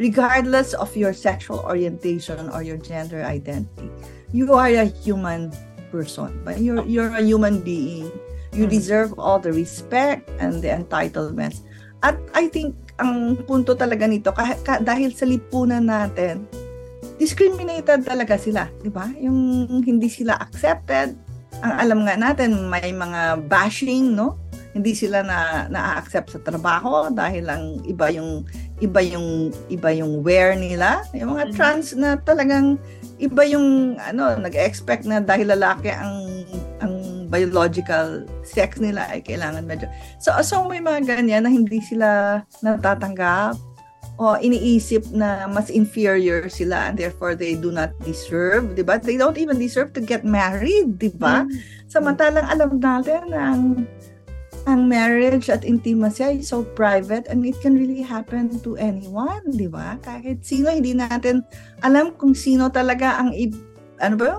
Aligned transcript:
regardless 0.00 0.72
of 0.72 0.88
your 0.96 1.12
sexual 1.12 1.60
orientation 1.68 2.48
or 2.56 2.64
your 2.64 2.80
gender 2.80 3.20
identity. 3.20 3.92
You 4.32 4.56
are 4.56 4.72
a 4.72 4.88
human 4.88 5.52
person, 5.92 6.40
but 6.40 6.64
you're 6.64 6.82
you're 6.88 7.12
a 7.12 7.20
human 7.20 7.60
being. 7.60 8.08
You 8.56 8.64
mm-hmm. 8.64 8.72
deserve 8.72 9.12
all 9.20 9.36
the 9.36 9.52
respect 9.52 10.26
and 10.40 10.64
the 10.64 10.72
entitlements. 10.72 11.60
At 12.00 12.16
I 12.32 12.48
think 12.48 12.72
ang 12.96 13.36
punto 13.44 13.76
talaga 13.76 14.08
nito 14.08 14.32
kah- 14.32 14.56
kah- 14.64 14.80
dahil 14.80 15.12
sa 15.12 15.28
lipunan 15.28 15.84
natin, 15.84 16.48
discriminated 17.20 18.08
talaga 18.08 18.40
sila, 18.40 18.72
'di 18.80 18.88
ba? 18.88 19.12
Yung 19.20 19.68
hindi 19.84 20.08
sila 20.08 20.40
accepted. 20.40 21.12
Ang 21.60 21.72
alam 21.76 21.98
nga 22.08 22.16
natin 22.16 22.56
may 22.72 22.88
mga 22.88 23.44
bashing, 23.44 24.16
no? 24.16 24.40
Hindi 24.70 24.94
sila 24.94 25.26
na 25.26 25.66
na-accept 25.66 26.38
sa 26.38 26.40
trabaho 26.40 27.10
dahil 27.10 27.42
lang 27.42 27.82
iba 27.84 28.06
yung 28.14 28.46
iba 28.80 29.00
yung 29.04 29.52
iba 29.68 29.92
yung 29.92 30.24
wear 30.24 30.56
nila. 30.56 31.04
Yung 31.12 31.36
mga 31.36 31.52
mm-hmm. 31.52 31.56
trans 31.56 31.92
na 31.94 32.16
talagang 32.16 32.80
iba 33.20 33.44
yung 33.44 34.00
ano, 34.00 34.36
nag-expect 34.40 35.04
na 35.04 35.20
dahil 35.20 35.52
lalaki 35.52 35.92
ang 35.92 36.44
ang 36.80 37.28
biological 37.28 38.24
sex 38.42 38.80
nila 38.80 39.06
ay 39.12 39.20
kailangan 39.20 39.68
medyo. 39.68 39.86
So 40.18 40.32
so 40.40 40.64
may 40.66 40.80
mga 40.80 41.06
ganyan 41.06 41.44
na 41.44 41.52
hindi 41.52 41.78
sila 41.84 42.40
natatanggap 42.64 43.60
o 44.20 44.36
iniisip 44.36 45.16
na 45.16 45.48
mas 45.48 45.72
inferior 45.72 46.44
sila 46.52 46.92
and 46.92 47.00
therefore 47.00 47.32
they 47.32 47.56
do 47.56 47.72
not 47.72 47.88
deserve, 48.04 48.76
'di 48.76 48.84
ba? 48.84 49.00
They 49.00 49.16
don't 49.16 49.40
even 49.40 49.56
deserve 49.56 49.96
to 49.96 50.04
get 50.04 50.28
married, 50.28 51.00
'di 51.00 51.16
ba? 51.16 51.48
Mm. 51.48 51.52
Samantalang 51.88 52.48
alam 52.48 52.76
natin 52.76 53.32
ang 53.32 53.88
ang 54.68 54.88
marriage 54.88 55.48
at 55.48 55.64
intimacy 55.64 56.24
ay 56.24 56.38
so 56.40 56.64
private 56.76 57.28
and 57.28 57.44
it 57.44 57.56
can 57.64 57.76
really 57.76 58.04
happen 58.04 58.52
to 58.60 58.76
anyone, 58.76 59.40
'di 59.48 59.68
ba? 59.68 59.96
Kahit 60.04 60.44
sino 60.44 60.68
hindi 60.72 60.96
natin 60.96 61.44
alam 61.84 62.12
kung 62.16 62.36
sino 62.36 62.68
talaga 62.68 63.20
ang 63.20 63.32
ano 64.00 64.16
ba? 64.16 64.32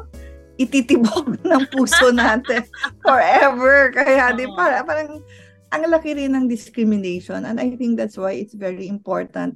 ititibok 0.61 1.25
ng 1.49 1.63
puso 1.73 2.13
natin 2.13 2.61
forever. 3.05 3.89
Kaya, 3.89 4.29
di 4.37 4.45
ba, 4.53 4.85
parang 4.85 5.25
ang 5.71 5.87
laki 5.87 6.13
rin 6.13 6.35
ng 6.35 6.45
discrimination 6.51 7.47
and 7.47 7.57
I 7.57 7.73
think 7.79 7.95
that's 7.95 8.19
why 8.19 8.35
it's 8.35 8.53
very 8.53 8.91
important 8.91 9.55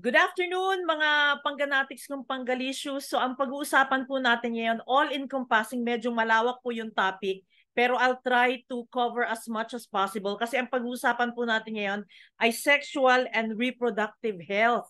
Good 0.00 0.16
afternoon 0.16 0.88
mga 0.88 1.44
pangganatics 1.44 2.08
ng 2.08 2.24
panggalisyo. 2.24 3.04
So 3.04 3.20
ang 3.20 3.36
pag-uusapan 3.36 4.08
po 4.08 4.16
natin 4.16 4.56
ngayon, 4.56 4.80
all-encompassing, 4.88 5.84
medyo 5.84 6.08
malawak 6.08 6.64
po 6.64 6.72
yung 6.72 6.88
topic. 6.88 7.44
Pero 7.76 8.00
I'll 8.00 8.16
try 8.24 8.64
to 8.72 8.88
cover 8.88 9.28
as 9.28 9.44
much 9.44 9.76
as 9.76 9.84
possible 9.84 10.40
kasi 10.40 10.56
ang 10.56 10.72
pag-uusapan 10.72 11.36
po 11.36 11.44
natin 11.44 11.76
ngayon 11.76 12.00
ay 12.40 12.48
sexual 12.48 13.28
and 13.36 13.60
reproductive 13.60 14.40
health. 14.48 14.88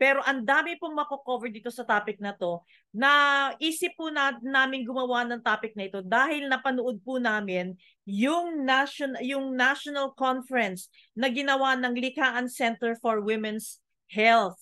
Pero 0.00 0.24
ang 0.24 0.40
dami 0.40 0.80
pong 0.80 0.96
mako-cover 0.96 1.52
dito 1.52 1.68
sa 1.68 1.84
topic 1.84 2.16
na 2.16 2.32
to 2.32 2.64
na 2.88 3.52
isip 3.60 4.00
po 4.00 4.08
na, 4.08 4.32
namin 4.40 4.80
gumawa 4.80 5.28
ng 5.28 5.44
topic 5.44 5.76
na 5.76 5.92
ito 5.92 6.00
dahil 6.00 6.48
napanood 6.48 6.96
po 7.04 7.20
namin 7.20 7.76
yung 8.08 8.64
national 8.64 9.20
yung 9.20 9.52
national 9.52 10.16
conference 10.16 10.88
na 11.12 11.28
ginawa 11.28 11.76
ng 11.76 11.92
Likhaan 12.00 12.48
Center 12.48 12.96
for 12.96 13.20
Women's 13.20 13.84
health. 14.08 14.58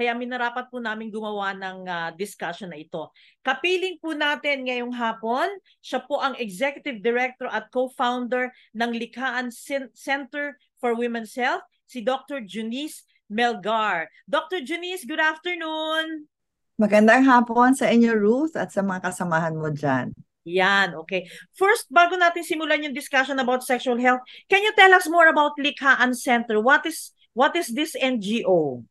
Kaya 0.00 0.16
minarapat 0.16 0.72
po 0.72 0.80
namin 0.80 1.12
gumawa 1.12 1.52
ng 1.52 1.84
uh, 1.84 2.08
discussion 2.16 2.72
na 2.72 2.80
ito. 2.80 3.12
Kapiling 3.44 4.00
po 4.00 4.16
natin 4.16 4.64
ngayong 4.64 4.96
hapon, 4.96 5.52
siya 5.84 6.00
po 6.00 6.24
ang 6.24 6.32
Executive 6.40 7.04
Director 7.04 7.44
at 7.52 7.68
Co-Founder 7.68 8.48
ng 8.72 8.90
Likhaan 8.96 9.52
Center 9.92 10.56
for 10.80 10.96
Women's 10.96 11.36
Health, 11.36 11.66
si 11.84 12.00
Dr. 12.00 12.40
Junice 12.40 13.04
Melgar. 13.28 14.08
Dr. 14.24 14.64
Junice, 14.64 15.04
good 15.04 15.20
afternoon. 15.20 16.24
Magandang 16.80 17.28
hapon 17.28 17.76
sa 17.76 17.92
inyo, 17.92 18.16
Ruth, 18.16 18.56
at 18.56 18.72
sa 18.72 18.80
mga 18.80 19.12
kasamahan 19.12 19.52
mo 19.52 19.68
dyan. 19.68 20.16
Yan, 20.48 20.96
okay. 20.96 21.28
First, 21.52 21.92
bago 21.92 22.16
natin 22.16 22.40
simulan 22.40 22.80
yung 22.80 22.96
discussion 22.96 23.36
about 23.36 23.60
sexual 23.60 24.00
health, 24.00 24.24
can 24.48 24.64
you 24.64 24.72
tell 24.72 24.96
us 24.96 25.04
more 25.04 25.28
about 25.28 25.60
Likhaan 25.60 26.16
Center? 26.16 26.56
What 26.56 26.88
is 26.88 27.12
what 27.36 27.52
is 27.52 27.68
this 27.76 27.92
NGO? 27.92 28.88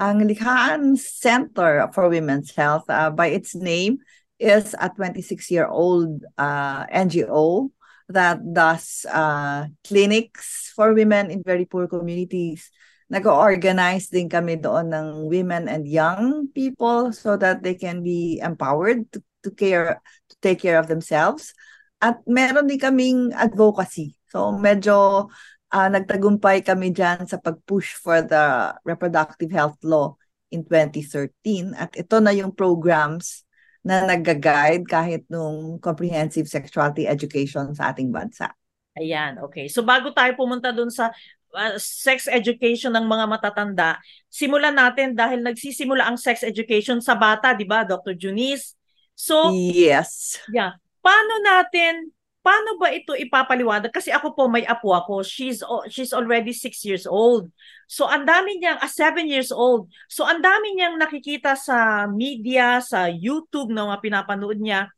Ang 0.00 0.24
Likhaan 0.24 0.96
Center 0.96 1.88
for 1.92 2.08
Women's 2.08 2.56
Health, 2.56 2.88
uh, 2.88 3.10
by 3.12 3.28
its 3.28 3.54
name, 3.54 4.00
is 4.40 4.74
a 4.80 4.88
26-year-old 4.88 6.24
uh, 6.38 6.84
NGO 6.88 7.70
that 8.08 8.40
does 8.42 9.06
uh, 9.08 9.68
clinics 9.84 10.72
for 10.74 10.92
women 10.92 11.30
in 11.30 11.42
very 11.44 11.64
poor 11.64 11.86
communities. 11.86 12.72
Nag-organize 13.12 14.08
din 14.08 14.32
kami 14.32 14.56
doon 14.56 14.88
ng 14.90 15.08
women 15.28 15.68
and 15.68 15.84
young 15.84 16.48
people 16.56 17.12
so 17.12 17.36
that 17.36 17.60
they 17.60 17.76
can 17.76 18.00
be 18.00 18.40
empowered 18.40 19.04
to, 19.12 19.20
to 19.44 19.52
care 19.52 20.00
to 20.32 20.34
take 20.40 20.64
care 20.64 20.80
of 20.80 20.88
themselves. 20.88 21.52
At 22.00 22.24
meron 22.24 22.66
din 22.66 22.80
kaming 22.80 23.36
advocacy. 23.36 24.16
So 24.32 24.56
medyo 24.56 25.28
uh, 25.72 25.88
nagtagumpay 25.88 26.60
kami 26.62 26.92
dyan 26.92 27.24
sa 27.24 27.40
pag-push 27.40 27.96
for 27.96 28.20
the 28.20 28.76
reproductive 28.84 29.50
health 29.50 29.80
law 29.82 30.14
in 30.52 30.62
2013 30.68 31.72
at 31.74 31.96
ito 31.96 32.20
na 32.20 32.30
yung 32.36 32.52
programs 32.52 33.48
na 33.82 34.06
nag-guide 34.06 34.86
kahit 34.86 35.26
nung 35.26 35.80
comprehensive 35.82 36.46
sexuality 36.46 37.08
education 37.08 37.74
sa 37.74 37.90
ating 37.90 38.14
bansa. 38.14 38.52
Ayan, 38.94 39.40
okay. 39.42 39.66
So 39.66 39.82
bago 39.82 40.12
tayo 40.12 40.36
pumunta 40.36 40.70
dun 40.70 40.92
sa 40.92 41.10
uh, 41.56 41.74
sex 41.80 42.28
education 42.28 42.92
ng 42.94 43.08
mga 43.08 43.24
matatanda, 43.26 43.98
simulan 44.28 44.76
natin 44.76 45.16
dahil 45.16 45.40
nagsisimula 45.40 46.04
ang 46.06 46.20
sex 46.20 46.44
education 46.44 47.00
sa 47.00 47.16
bata, 47.16 47.56
'di 47.56 47.64
ba, 47.66 47.82
Dr. 47.82 48.14
Junice? 48.14 48.76
So, 49.16 49.50
yes. 49.54 50.40
Yeah. 50.52 50.76
Paano 51.02 51.42
natin 51.42 52.14
paano 52.42 52.76
ba 52.76 52.90
ito 52.90 53.14
ipapaliwanag? 53.14 53.94
Kasi 53.94 54.10
ako 54.10 54.34
po 54.34 54.50
may 54.50 54.66
apo 54.66 54.92
ako. 54.92 55.22
She's 55.22 55.62
she's 55.88 56.10
already 56.12 56.50
six 56.50 56.82
years 56.82 57.06
old. 57.06 57.48
So 57.86 58.10
ang 58.10 58.26
dami 58.26 58.58
niyang, 58.58 58.82
ah, 58.82 58.90
seven 58.90 59.30
years 59.30 59.54
old. 59.54 59.88
So 60.10 60.26
ang 60.26 60.42
dami 60.42 60.74
niyang 60.74 60.98
nakikita 60.98 61.54
sa 61.54 62.04
media, 62.10 62.82
sa 62.82 63.06
YouTube 63.08 63.70
na 63.70 63.88
mga 63.94 64.02
pinapanood 64.02 64.58
niya. 64.58 64.90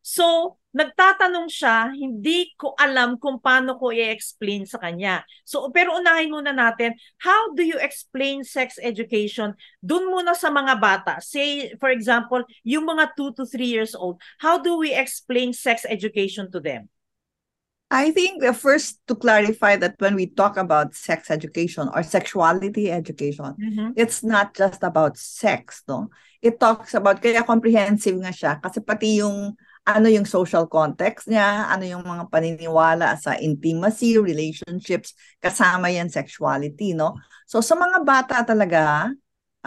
So 0.00 0.56
nagtatanong 0.72 1.52
siya, 1.52 1.92
hindi 1.92 2.48
ko 2.56 2.72
alam 2.80 3.20
kung 3.20 3.38
paano 3.38 3.76
ko 3.76 3.92
i-explain 3.92 4.64
sa 4.64 4.80
kanya. 4.80 5.20
So, 5.44 5.68
pero 5.68 6.00
unahin 6.00 6.32
muna 6.32 6.50
natin, 6.56 6.96
how 7.20 7.52
do 7.52 7.60
you 7.60 7.76
explain 7.76 8.40
sex 8.40 8.80
education 8.80 9.52
dun 9.84 10.08
muna 10.08 10.32
sa 10.32 10.48
mga 10.48 10.80
bata? 10.80 11.20
Say, 11.20 11.76
for 11.76 11.92
example, 11.92 12.40
yung 12.64 12.88
mga 12.88 13.12
2 13.14 13.36
to 13.36 13.44
3 13.44 13.68
years 13.68 13.92
old, 13.92 14.16
how 14.40 14.56
do 14.56 14.80
we 14.80 14.96
explain 14.96 15.52
sex 15.52 15.84
education 15.84 16.48
to 16.48 16.58
them? 16.58 16.88
I 17.92 18.08
think 18.08 18.40
the 18.40 18.56
first 18.56 19.04
to 19.04 19.12
clarify 19.12 19.76
that 19.76 20.00
when 20.00 20.16
we 20.16 20.32
talk 20.32 20.56
about 20.56 20.96
sex 20.96 21.28
education 21.28 21.92
or 21.92 22.00
sexuality 22.00 22.88
education, 22.88 23.52
mm-hmm. 23.52 23.92
it's 24.00 24.24
not 24.24 24.56
just 24.56 24.80
about 24.80 25.20
sex, 25.20 25.84
no? 25.84 26.08
It 26.40 26.56
talks 26.56 26.96
about, 26.96 27.20
kaya 27.20 27.44
comprehensive 27.44 28.16
nga 28.16 28.32
siya, 28.32 28.52
kasi 28.64 28.80
pati 28.80 29.20
yung 29.20 29.52
ano 29.84 30.08
yung 30.08 30.24
social 30.24 30.64
context 30.72 31.28
niya, 31.28 31.68
ano 31.68 31.84
yung 31.84 32.00
mga 32.00 32.32
paniniwala 32.32 33.12
sa 33.20 33.36
intimacy, 33.36 34.16
relationships, 34.16 35.12
kasama 35.36 35.92
yan 35.92 36.08
sexuality, 36.08 36.96
no? 36.96 37.20
So 37.44 37.60
sa 37.60 37.76
mga 37.76 38.08
bata 38.08 38.40
talaga, 38.40 39.12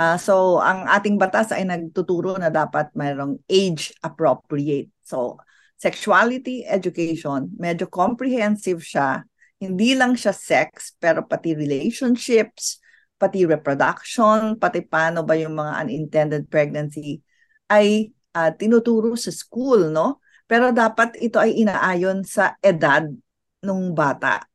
uh, 0.01 0.17
so 0.17 0.57
ang 0.65 0.89
ating 0.89 1.21
batas 1.21 1.53
ay 1.53 1.61
nagtuturo 1.61 2.41
na 2.41 2.49
dapat 2.49 2.89
mayroong 2.97 3.37
age 3.45 3.93
appropriate. 4.01 4.89
So 5.05 5.37
sexuality 5.75 6.63
education, 6.63 7.51
medyo 7.59 7.87
comprehensive 7.91 8.79
siya. 8.79 9.23
Hindi 9.59 9.95
lang 9.95 10.15
siya 10.15 10.35
sex, 10.35 10.95
pero 10.99 11.23
pati 11.23 11.55
relationships, 11.55 12.79
pati 13.15 13.47
reproduction, 13.47 14.59
pati 14.59 14.83
paano 14.83 15.23
ba 15.23 15.35
yung 15.39 15.55
mga 15.55 15.73
unintended 15.87 16.43
pregnancy 16.51 17.23
ay 17.71 18.11
uh, 18.35 18.51
tinuturo 18.51 19.15
sa 19.15 19.31
school, 19.31 19.89
no? 19.91 20.19
Pero 20.45 20.69
dapat 20.69 21.17
ito 21.17 21.41
ay 21.41 21.57
inaayon 21.57 22.21
sa 22.21 22.53
edad 22.61 23.07
ng 23.65 23.81
bata. 23.95 24.45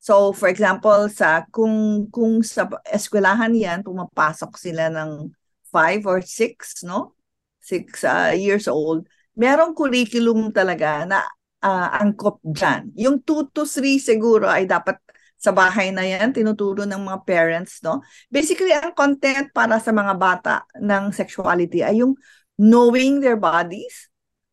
So, 0.00 0.32
for 0.32 0.48
example, 0.48 1.10
sa 1.12 1.44
kung 1.52 2.08
kung 2.08 2.40
sa 2.40 2.70
eskwelahan 2.88 3.52
'yan, 3.52 3.84
pumapasok 3.84 4.56
sila 4.56 4.88
ng 4.88 5.28
5 5.68 6.06
or 6.06 6.22
6, 6.22 6.86
no? 6.86 7.16
6 7.60 8.04
uh, 8.06 8.32
years 8.32 8.64
old, 8.70 9.04
merong 9.38 9.76
curriculum 9.76 10.50
talaga 10.50 11.04
na 11.06 11.22
uh, 11.64 11.88
angkop 12.00 12.40
diyan. 12.44 12.92
Yung 12.96 13.16
2 13.22 13.52
to 13.52 13.64
3 13.64 14.00
siguro 14.00 14.48
ay 14.50 14.66
dapat 14.66 14.98
sa 15.40 15.56
bahay 15.56 15.88
na 15.88 16.04
yan, 16.04 16.36
tinuturo 16.36 16.84
ng 16.84 17.00
mga 17.00 17.18
parents, 17.24 17.80
no? 17.80 18.04
Basically, 18.28 18.76
ang 18.76 18.92
content 18.92 19.48
para 19.56 19.80
sa 19.80 19.88
mga 19.88 20.12
bata 20.20 20.68
ng 20.76 21.16
sexuality 21.16 21.80
ay 21.80 22.04
yung 22.04 22.12
knowing 22.60 23.24
their 23.24 23.40
bodies, 23.40 24.09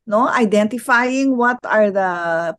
no? 0.07 0.31
Identifying 0.31 1.36
what 1.36 1.59
are 1.68 1.92
the 1.92 2.12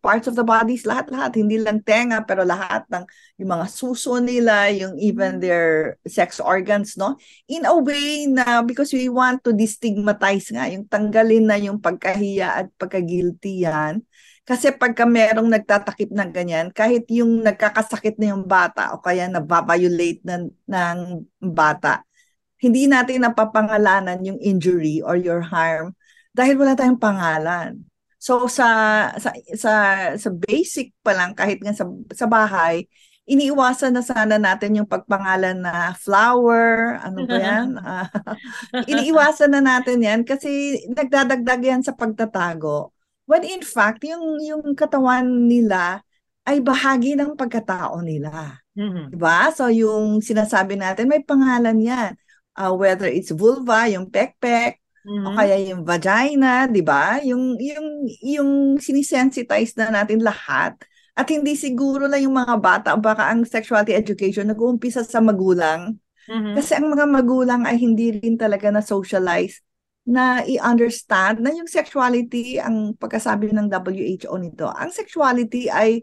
parts 0.04 0.28
of 0.28 0.36
the 0.36 0.44
bodies, 0.44 0.84
lahat-lahat, 0.84 1.34
hindi 1.40 1.56
lang 1.56 1.80
tenga, 1.80 2.20
pero 2.28 2.44
lahat 2.44 2.84
ng 2.92 3.08
yung 3.40 3.50
mga 3.56 3.66
suso 3.72 4.20
nila, 4.20 4.68
yung 4.68 5.00
even 5.00 5.40
their 5.40 5.96
sex 6.04 6.38
organs, 6.38 6.94
no? 7.00 7.16
In 7.48 7.64
a 7.64 7.72
way 7.72 8.28
na, 8.28 8.60
because 8.60 8.92
we 8.92 9.08
want 9.08 9.40
to 9.48 9.56
destigmatize 9.56 10.52
nga, 10.52 10.68
yung 10.68 10.84
tanggalin 10.84 11.48
na 11.48 11.56
yung 11.56 11.80
pagkahiya 11.80 12.62
at 12.62 12.66
pagka-guilty 12.76 13.64
yan. 13.64 14.04
Kasi 14.44 14.72
pagka 14.72 15.04
merong 15.04 15.48
nagtatakip 15.48 16.08
ng 16.08 16.30
ganyan, 16.32 16.68
kahit 16.72 17.04
yung 17.12 17.44
nagkakasakit 17.44 18.16
na 18.20 18.32
yung 18.36 18.44
bata 18.48 18.92
o 18.96 19.00
kaya 19.00 19.28
nababiolate 19.28 20.20
na, 20.24 20.44
ng 20.68 21.24
bata, 21.40 22.04
hindi 22.58 22.88
natin 22.88 23.28
napapangalanan 23.28 24.18
yung 24.24 24.40
injury 24.40 25.00
or 25.00 25.14
your 25.16 25.40
harm 25.40 25.94
dahil 26.38 26.54
wala 26.54 26.78
tayong 26.78 27.02
pangalan. 27.02 27.82
So 28.22 28.46
sa 28.46 28.66
sa 29.18 29.34
sa 29.58 29.72
sa 30.14 30.30
basic 30.30 30.94
pa 31.02 31.14
lang 31.14 31.34
kahit 31.34 31.58
nga 31.58 31.74
sa 31.74 31.86
sa 32.14 32.26
bahay, 32.30 32.86
iniiwasan 33.28 33.92
na 33.92 34.02
sana 34.02 34.40
natin 34.40 34.80
yung 34.80 34.88
pagpangalan 34.88 35.60
na 35.60 35.92
flower, 36.00 36.96
ano 37.02 37.28
ba 37.28 37.36
yan? 37.36 37.68
uh, 37.76 38.08
iniiwasan 38.90 39.52
na 39.52 39.62
natin 39.62 40.00
yan 40.00 40.20
kasi 40.24 40.80
nagdadagdag 40.88 41.60
yan 41.60 41.82
sa 41.84 41.92
pagtatago. 41.92 42.90
When 43.28 43.44
in 43.44 43.60
fact, 43.60 44.08
yung, 44.08 44.40
yung 44.40 44.72
katawan 44.72 45.28
nila 45.44 46.00
ay 46.48 46.64
bahagi 46.64 47.12
ng 47.12 47.36
pagkatao 47.36 48.00
nila. 48.00 48.64
Mm-hmm. 48.72 49.12
Diba? 49.12 49.52
So 49.52 49.68
yung 49.68 50.24
sinasabi 50.24 50.80
natin, 50.80 51.12
may 51.12 51.20
pangalan 51.20 51.76
yan. 51.76 52.16
Uh, 52.56 52.72
whether 52.72 53.04
it's 53.04 53.28
vulva, 53.28 53.84
yung 53.92 54.08
pekpek, 54.08 54.80
Mm-hmm. 55.06 55.26
O 55.26 55.36
kaya 55.36 55.56
yung 55.70 55.82
vagina, 55.86 56.66
'di 56.66 56.82
ba? 56.82 57.22
Yung 57.22 57.54
yung 57.58 57.88
yung 58.22 58.50
sinisensitize 58.80 59.78
na 59.78 59.92
natin 59.92 60.22
lahat. 60.22 60.74
At 61.18 61.26
hindi 61.30 61.58
siguro 61.58 62.06
na 62.06 62.18
yung 62.22 62.38
mga 62.38 62.56
bata, 62.62 62.94
baka 62.94 63.34
ang 63.34 63.42
sexuality 63.42 63.90
education 63.90 64.46
nag-uumpisa 64.46 65.02
sa 65.02 65.18
magulang. 65.18 65.98
Mm-hmm. 66.30 66.54
Kasi 66.54 66.70
ang 66.78 66.86
mga 66.94 67.06
magulang 67.10 67.62
ay 67.66 67.74
hindi 67.74 68.14
rin 68.14 68.38
talaga 68.38 68.70
na 68.70 68.84
socialize 68.84 69.58
na 70.08 70.40
i-understand 70.46 71.44
na 71.44 71.52
yung 71.52 71.68
sexuality, 71.68 72.56
ang 72.56 72.96
pagkasabi 72.96 73.52
ng 73.52 73.68
WHO 73.68 74.32
nito, 74.40 74.64
ang 74.72 74.88
sexuality 74.88 75.68
ay 75.68 76.00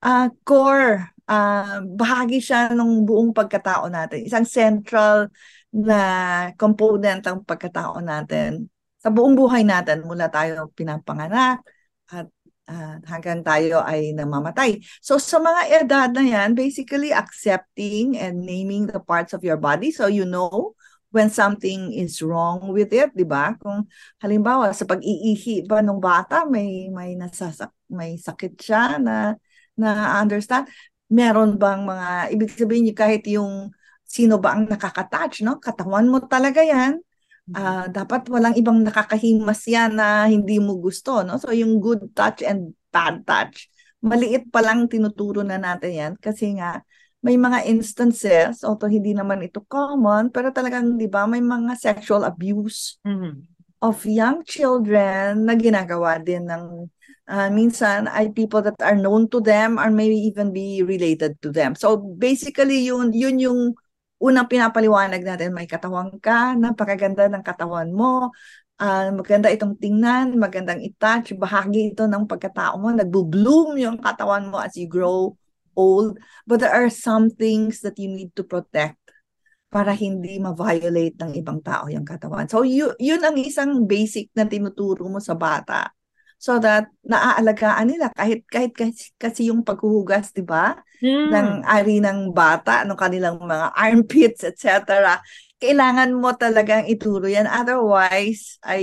uh, 0.00 0.32
core, 0.40 1.04
uh, 1.28 1.84
bahagi 1.84 2.40
siya 2.40 2.72
ng 2.72 3.04
buong 3.04 3.36
pagkatao 3.36 3.92
natin. 3.92 4.24
Isang 4.24 4.48
central 4.48 5.28
na 5.72 6.00
component 6.60 7.24
ang 7.24 7.40
pagkatao 7.42 7.98
natin 8.04 8.68
sa 9.00 9.08
buong 9.08 9.34
buhay 9.34 9.64
natin 9.66 10.04
mula 10.04 10.28
tayo 10.28 10.70
pinapanganak 10.76 11.64
at 12.12 12.28
uh, 12.70 12.96
hanggang 13.08 13.42
tayo 13.42 13.82
ay 13.82 14.14
namamatay. 14.14 14.78
So 15.02 15.18
sa 15.18 15.42
mga 15.42 15.82
edad 15.82 16.08
na 16.14 16.22
yan, 16.22 16.54
basically 16.54 17.10
accepting 17.10 18.14
and 18.14 18.44
naming 18.44 18.86
the 18.86 19.02
parts 19.02 19.34
of 19.34 19.42
your 19.42 19.58
body 19.58 19.90
so 19.90 20.06
you 20.06 20.28
know 20.28 20.76
when 21.12 21.28
something 21.28 21.92
is 21.92 22.24
wrong 22.24 22.72
with 22.72 22.88
it, 22.94 23.12
'di 23.12 23.26
ba? 23.28 23.52
Kung 23.60 23.84
halimbawa 24.22 24.72
sa 24.72 24.88
pag-iihi 24.88 25.68
ba 25.68 25.84
ng 25.84 26.00
bata 26.00 26.48
may 26.48 26.88
may 26.88 27.18
nasasak 27.18 27.68
may 27.92 28.16
sakit 28.16 28.56
siya 28.56 28.96
na 28.96 29.36
na 29.76 30.20
understand 30.20 30.68
meron 31.12 31.60
bang 31.60 31.84
mga 31.84 32.08
ibig 32.32 32.50
sabihin 32.56 32.88
kahit 32.96 33.28
yung 33.28 33.68
sino 34.12 34.36
ba 34.36 34.52
ang 34.52 34.68
nakaka-touch, 34.68 35.40
no? 35.40 35.56
Katawan 35.56 36.04
mo 36.04 36.20
talaga 36.20 36.60
yan. 36.60 37.00
Uh, 37.48 37.88
dapat 37.88 38.28
walang 38.28 38.54
ibang 38.54 38.84
nakakahimas 38.84 39.64
yan 39.64 39.96
na 39.96 40.28
hindi 40.28 40.60
mo 40.60 40.76
gusto, 40.76 41.24
no? 41.24 41.40
So 41.40 41.56
yung 41.56 41.80
good 41.80 42.12
touch 42.12 42.44
and 42.44 42.76
bad 42.92 43.24
touch, 43.24 43.72
maliit 44.04 44.52
pa 44.52 44.60
lang 44.60 44.84
tinuturo 44.84 45.40
na 45.40 45.56
natin 45.56 45.92
yan 45.96 46.12
kasi 46.20 46.52
nga 46.60 46.84
may 47.22 47.40
mga 47.40 47.64
instances, 47.70 48.66
although 48.66 48.90
hindi 48.90 49.14
naman 49.14 49.46
ito 49.46 49.62
common, 49.64 50.28
pero 50.28 50.50
talagang, 50.50 50.98
di 50.98 51.06
ba, 51.06 51.24
may 51.24 51.38
mga 51.38 51.78
sexual 51.78 52.26
abuse 52.26 52.98
mm-hmm. 53.06 53.46
of 53.78 53.96
young 54.04 54.42
children 54.42 55.46
na 55.46 55.54
ginagawa 55.54 56.18
din 56.18 56.50
ng 56.50 56.90
uh, 57.30 57.48
minsan 57.54 58.10
ay 58.10 58.34
people 58.34 58.58
that 58.58 58.76
are 58.82 58.98
known 58.98 59.30
to 59.30 59.38
them 59.38 59.78
or 59.78 59.88
maybe 59.90 60.18
even 60.18 60.50
be 60.50 60.82
related 60.82 61.38
to 61.38 61.54
them. 61.54 61.78
So 61.78 61.96
basically 61.96 62.82
yun 62.90 63.14
yun 63.14 63.38
yung 63.38 63.60
unang 64.22 64.46
pinapaliwanag 64.46 65.18
natin, 65.26 65.50
may 65.50 65.66
katawan 65.66 66.14
ka, 66.22 66.54
napakaganda 66.54 67.26
ng 67.26 67.42
katawan 67.42 67.90
mo, 67.90 68.30
uh, 68.78 69.10
maganda 69.10 69.50
itong 69.50 69.74
tingnan, 69.82 70.38
magandang 70.38 70.78
itouch, 70.78 71.34
bahagi 71.34 71.90
ito 71.90 72.06
ng 72.06 72.30
pagkatao 72.30 72.78
mo, 72.78 72.94
nagbo-bloom 72.94 73.74
yung 73.82 73.98
katawan 73.98 74.46
mo 74.46 74.62
as 74.62 74.78
you 74.78 74.86
grow 74.86 75.34
old. 75.74 76.22
But 76.46 76.62
there 76.62 76.70
are 76.72 76.86
some 76.88 77.34
things 77.34 77.82
that 77.82 77.98
you 77.98 78.06
need 78.06 78.30
to 78.38 78.46
protect 78.46 79.02
para 79.72 79.90
hindi 79.96 80.36
ma-violate 80.38 81.16
ng 81.18 81.32
ibang 81.42 81.64
tao 81.64 81.88
yung 81.88 82.04
katawan. 82.04 82.46
So, 82.46 82.62
y- 82.62 82.94
yun 83.00 83.22
ang 83.24 83.34
isang 83.40 83.88
basic 83.88 84.30
na 84.36 84.46
tinuturo 84.46 85.08
mo 85.08 85.18
sa 85.18 85.34
bata 85.34 85.90
so 86.42 86.58
that 86.58 86.90
naaalagaan 87.06 87.86
nila 87.86 88.10
kahit 88.18 88.42
kahit 88.50 88.74
kasi, 88.74 89.14
kasi 89.14 89.46
yung 89.46 89.62
paghuhugas, 89.62 90.34
'di 90.34 90.42
ba? 90.42 90.74
Mm. 90.98 91.30
ng 91.30 91.48
ari 91.66 91.98
ng 92.02 92.30
bata, 92.34 92.82
ng 92.82 92.98
kanilang 92.98 93.38
mga 93.42 93.74
armpits, 93.78 94.42
etc. 94.42 95.22
Kailangan 95.62 96.10
mo 96.14 96.34
talagang 96.34 96.86
ituro 96.90 97.30
yan. 97.30 97.46
Otherwise, 97.46 98.58
ay 98.66 98.82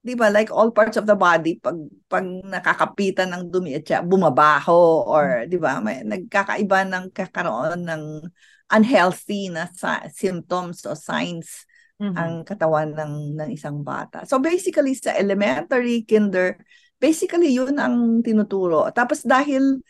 'di 0.00 0.14
ba 0.14 0.30
like 0.30 0.54
all 0.54 0.70
parts 0.70 0.94
of 0.94 1.04
the 1.04 1.18
body 1.18 1.58
pag 1.58 1.74
pag 2.06 2.22
nakakapitan 2.24 3.26
ng 3.34 3.50
dumi 3.50 3.74
at 3.74 3.82
siya 3.82 4.00
bumabaho 4.06 5.02
or 5.02 5.50
'di 5.50 5.58
ba 5.58 5.82
may 5.82 6.06
nagkakaiba 6.06 6.86
ng 6.86 7.04
kakaroon 7.10 7.82
ng 7.82 8.22
unhealthy 8.70 9.50
na 9.50 9.66
sa, 9.74 10.06
symptoms 10.14 10.86
o 10.86 10.94
signs 10.94 11.66
mm-hmm. 12.00 12.16
ang 12.16 12.32
katawan 12.44 12.90
ng 12.92 13.14
ng 13.36 13.50
isang 13.52 13.80
bata. 13.80 14.24
So 14.28 14.40
basically 14.40 14.96
sa 14.96 15.16
elementary, 15.16 16.04
kinder, 16.04 16.60
basically 17.00 17.52
yun 17.52 17.76
ang 17.80 18.20
tinuturo. 18.24 18.88
Tapos 18.92 19.24
dahil 19.24 19.80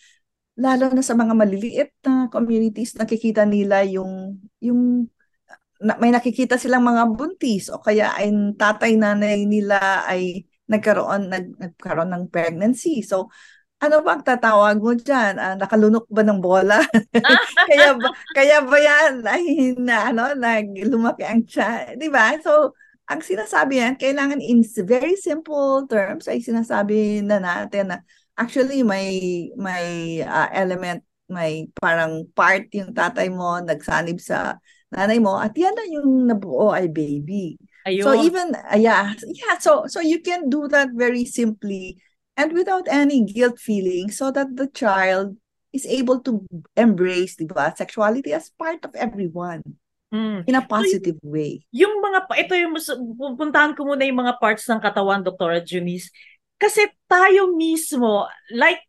lalo 0.57 0.89
na 0.91 1.05
sa 1.05 1.13
mga 1.13 1.35
maliliit 1.37 1.93
na 2.07 2.33
communities 2.33 2.97
nakikita 2.97 3.45
nila 3.45 3.85
yung 3.85 4.41
yung 4.65 5.05
na, 5.77 6.01
may 6.01 6.09
nakikita 6.09 6.57
silang 6.57 6.89
mga 6.89 7.13
buntis 7.13 7.69
o 7.69 7.81
kaya 7.85 8.17
ay 8.17 8.33
tatay 8.57 8.97
nanay 8.97 9.45
nila 9.45 10.09
ay 10.09 10.49
nagkaroon 10.67 11.29
nag, 11.31 11.47
nagkaroon 11.61 12.11
ng 12.11 12.25
pregnancy. 12.33 13.05
So 13.05 13.31
ano 13.77 13.97
ba 14.01 14.17
ang 14.17 14.25
tatawag 14.25 14.81
mo 14.81 14.97
diyan? 14.97 15.37
Uh, 15.37 15.55
nakalunok 15.61 16.09
ba 16.09 16.25
ng 16.25 16.41
bola? 16.41 16.81
kaya 17.69 17.93
ba 17.97 18.09
kaya 18.33 18.59
ba 18.65 18.77
yan 18.81 19.13
ay 19.25 19.77
na 19.77 20.11
ano 20.13 20.33
nag 20.33 20.73
lumaki 20.89 21.25
ang 21.29 21.45
tiyan, 21.45 22.01
'di 22.01 22.09
ba? 22.09 22.37
So 22.41 22.73
ang 23.07 23.23
sinasabi 23.23 23.79
yan, 23.79 23.95
kailangan 23.95 24.43
in 24.43 24.67
very 24.83 25.15
simple 25.15 25.87
terms 25.87 26.27
ay 26.27 26.43
sinasabi 26.43 27.23
na 27.23 27.39
natin 27.39 27.95
na 27.95 27.99
actually 28.35 28.83
may 28.83 29.49
may 29.55 30.21
uh, 30.27 30.51
element, 30.51 31.07
may 31.31 31.71
parang 31.79 32.27
part 32.35 32.67
yung 32.75 32.91
tatay 32.91 33.31
mo 33.31 33.63
nagsanib 33.63 34.19
sa 34.19 34.59
nanay 34.91 35.23
mo 35.23 35.39
at 35.39 35.55
yan 35.55 35.75
na 35.75 35.87
yung 35.87 36.27
nabuo 36.27 36.75
ay 36.75 36.91
baby. 36.91 37.55
Ayun. 37.87 38.03
So 38.03 38.11
even 38.19 38.59
uh, 38.59 38.75
yeah, 38.75 39.15
yeah, 39.23 39.55
so 39.63 39.87
so 39.87 40.03
you 40.03 40.19
can 40.19 40.51
do 40.51 40.67
that 40.67 40.91
very 40.91 41.23
simply 41.23 42.03
and 42.37 42.53
without 42.53 42.87
any 42.87 43.25
guilt 43.25 43.59
feeling 43.59 44.13
so 44.13 44.31
that 44.31 44.55
the 44.55 44.69
child 44.69 45.37
is 45.73 45.85
able 45.89 46.21
to 46.21 46.45
embrace 46.77 47.37
diba, 47.37 47.73
sexuality 47.77 48.33
as 48.33 48.53
part 48.57 48.85
of 48.85 48.95
everyone. 48.95 49.65
Mm. 50.15 50.47
In 50.47 50.55
a 50.55 50.63
positive 50.63 51.19
so, 51.19 51.29
way. 51.29 51.67
Yung 51.75 51.99
mga, 51.99 52.31
ito 52.39 52.55
yung, 52.55 52.79
pupuntahan 53.19 53.75
ko 53.75 53.85
muna 53.85 54.07
yung 54.07 54.23
mga 54.23 54.39
parts 54.39 54.65
ng 54.71 54.79
katawan, 54.79 55.21
Dr. 55.21 55.61
Junice. 55.67 56.15
Kasi 56.57 56.87
tayo 57.11 57.53
mismo, 57.53 58.25
like, 58.55 58.81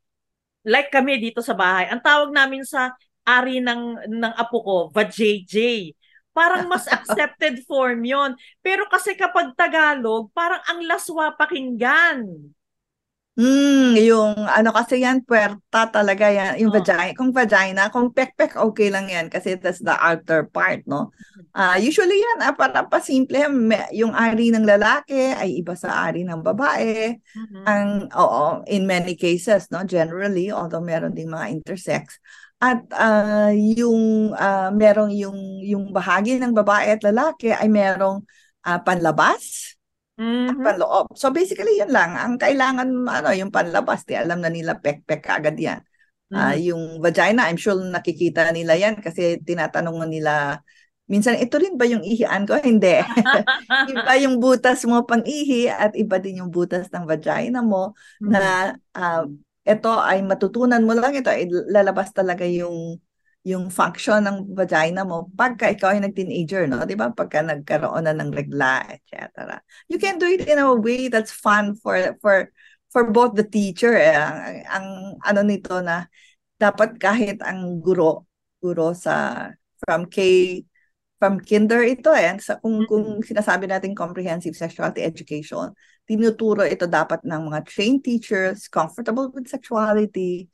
like 0.61 0.93
kami 0.93 1.17
dito 1.17 1.41
sa 1.41 1.57
bahay, 1.57 1.89
ang 1.89 1.99
tawag 1.99 2.29
namin 2.31 2.61
sa 2.63 2.93
ari 3.27 3.59
ng, 3.59 4.07
ng 4.07 4.33
apo 4.39 4.57
ko, 4.63 4.77
vajayjay. 4.93 5.91
Parang 6.31 6.69
mas 6.69 6.85
accepted 6.95 7.65
form 7.65 8.05
yon 8.05 8.37
Pero 8.61 8.85
kasi 8.87 9.17
kapag 9.17 9.57
Tagalog, 9.57 10.29
parang 10.31 10.61
ang 10.69 10.85
laswa 10.85 11.33
pakinggan. 11.33 12.23
Hmm, 13.37 13.93
yung 13.93 14.33
ano 14.49 14.73
kasi 14.73 15.05
yan, 15.05 15.21
puerta 15.21 15.93
talaga 15.93 16.25
yan, 16.25 16.57
yung 16.57 16.73
oh. 16.73 16.81
vagina. 16.81 17.13
Kung 17.13 17.29
vagina, 17.29 17.93
kung 17.93 18.09
pekpek, 18.09 18.57
okay 18.57 18.89
lang 18.89 19.13
yan 19.13 19.29
kasi 19.29 19.53
that's 19.61 19.77
the 19.77 19.93
outer 19.93 20.49
part, 20.49 20.81
no? 20.89 21.13
Uh, 21.53 21.77
usually 21.77 22.17
yan, 22.17 22.49
ah, 22.49 22.57
para 22.57 22.89
pa 22.89 22.97
simple, 22.97 23.37
yung 23.93 24.17
ari 24.17 24.49
ng 24.49 24.65
lalaki 24.65 25.37
ay 25.37 25.61
iba 25.61 25.77
sa 25.77 26.09
ari 26.09 26.25
ng 26.25 26.41
babae. 26.41 27.13
Mm-hmm. 27.13 27.63
Ang, 27.69 27.89
oo, 28.17 28.65
in 28.65 28.89
many 28.89 29.13
cases, 29.13 29.69
no? 29.69 29.85
Generally, 29.85 30.49
although 30.49 30.81
meron 30.81 31.13
ding 31.13 31.29
mga 31.29 31.61
intersex. 31.61 32.17
At 32.57 32.89
uh, 32.89 33.53
yung 33.53 34.33
uh, 34.33 34.73
merong 34.73 35.13
yung 35.13 35.61
yung 35.61 35.93
bahagi 35.93 36.41
ng 36.41 36.57
babae 36.57 36.97
at 36.97 37.05
lalaki 37.05 37.53
ay 37.53 37.69
merong 37.69 38.25
uh, 38.65 38.81
panlabas, 38.81 39.76
Mhm. 40.17 40.65
panloob. 40.65 41.13
So 41.13 41.29
basically 41.29 41.77
yun 41.77 41.93
lang. 41.93 42.17
Ang 42.17 42.41
kailangan 42.41 42.89
ano 43.05 43.29
yung 43.37 43.53
panlabas, 43.53 44.03
di 44.03 44.17
alam 44.17 44.41
na 44.41 44.49
nila 44.49 44.77
pek-pek 44.81 45.21
agad 45.29 45.53
yan. 45.57 45.81
Ah, 46.33 46.57
Mhm. 46.57 46.59
yung 46.73 46.83
vagina, 46.99 47.47
I'm 47.47 47.55
sure 47.55 47.77
nakikita 47.79 48.51
nila 48.51 48.75
yan 48.75 48.99
kasi 48.99 49.39
tinatanong 49.45 50.03
nila 50.11 50.59
minsan 51.07 51.39
ito 51.39 51.55
rin 51.55 51.79
ba 51.79 51.87
yung 51.87 52.03
ihian 52.03 52.43
ko? 52.43 52.59
Hindi. 52.59 52.99
iba 53.95 54.11
yung 54.19 54.43
butas 54.43 54.83
mo 54.83 55.07
pang 55.07 55.23
ihi 55.23 55.71
at 55.71 55.95
iba 55.95 56.19
din 56.19 56.43
yung 56.43 56.51
butas 56.51 56.91
ng 56.91 57.07
vagina 57.07 57.63
mo 57.63 57.95
Mhm. 58.19 58.27
na 58.33 58.75
ah, 58.91 59.23
ito 59.63 59.91
ay 59.95 60.19
matutunan 60.27 60.83
mo 60.83 60.91
lang 60.95 61.15
ito 61.15 61.31
ay 61.31 61.47
lalabas 61.71 62.11
talaga 62.11 62.43
yung 62.43 62.99
yung 63.47 63.71
function 63.71 64.27
ng 64.27 64.51
vagina 64.51 65.07
mo 65.07 65.31
pagka 65.31 65.71
ikaw 65.71 65.95
ay 65.95 66.03
nag-teenager, 66.03 66.67
no? 66.67 66.83
'Di 66.83 66.99
ba? 66.99 67.15
Pagka 67.15 67.39
nagkaroon 67.39 68.03
na 68.03 68.11
ng 68.11 68.35
regla, 68.35 68.83
etc. 68.91 69.55
You 69.87 69.95
can 69.95 70.19
do 70.19 70.27
it 70.27 70.43
in 70.43 70.59
a 70.59 70.75
way 70.75 71.07
that's 71.07 71.31
fun 71.31 71.79
for 71.79 71.95
for 72.19 72.51
for 72.91 73.07
both 73.07 73.39
the 73.39 73.47
teacher. 73.47 73.95
Eh. 73.95 74.11
Ang, 74.11 74.67
ang 74.67 74.87
ano 75.23 75.39
nito 75.47 75.79
na 75.79 76.11
dapat 76.59 76.99
kahit 76.99 77.39
ang 77.45 77.79
guro 77.79 78.27
guro 78.59 78.91
sa 78.91 79.47
from 79.79 80.09
K 80.11 80.17
from 81.17 81.41
kinder 81.41 81.81
ito 81.81 82.13
eh 82.13 82.37
sa 82.37 82.61
kung 82.61 82.85
kung 82.85 83.21
sinasabi 83.25 83.65
natin 83.65 83.97
comprehensive 83.97 84.53
sexuality 84.53 85.01
education 85.01 85.73
tinuturo 86.05 86.61
ito 86.61 86.85
dapat 86.85 87.25
ng 87.25 87.49
mga 87.49 87.59
trained 87.65 88.01
teachers 88.05 88.69
comfortable 88.69 89.29
with 89.33 89.49
sexuality 89.49 90.45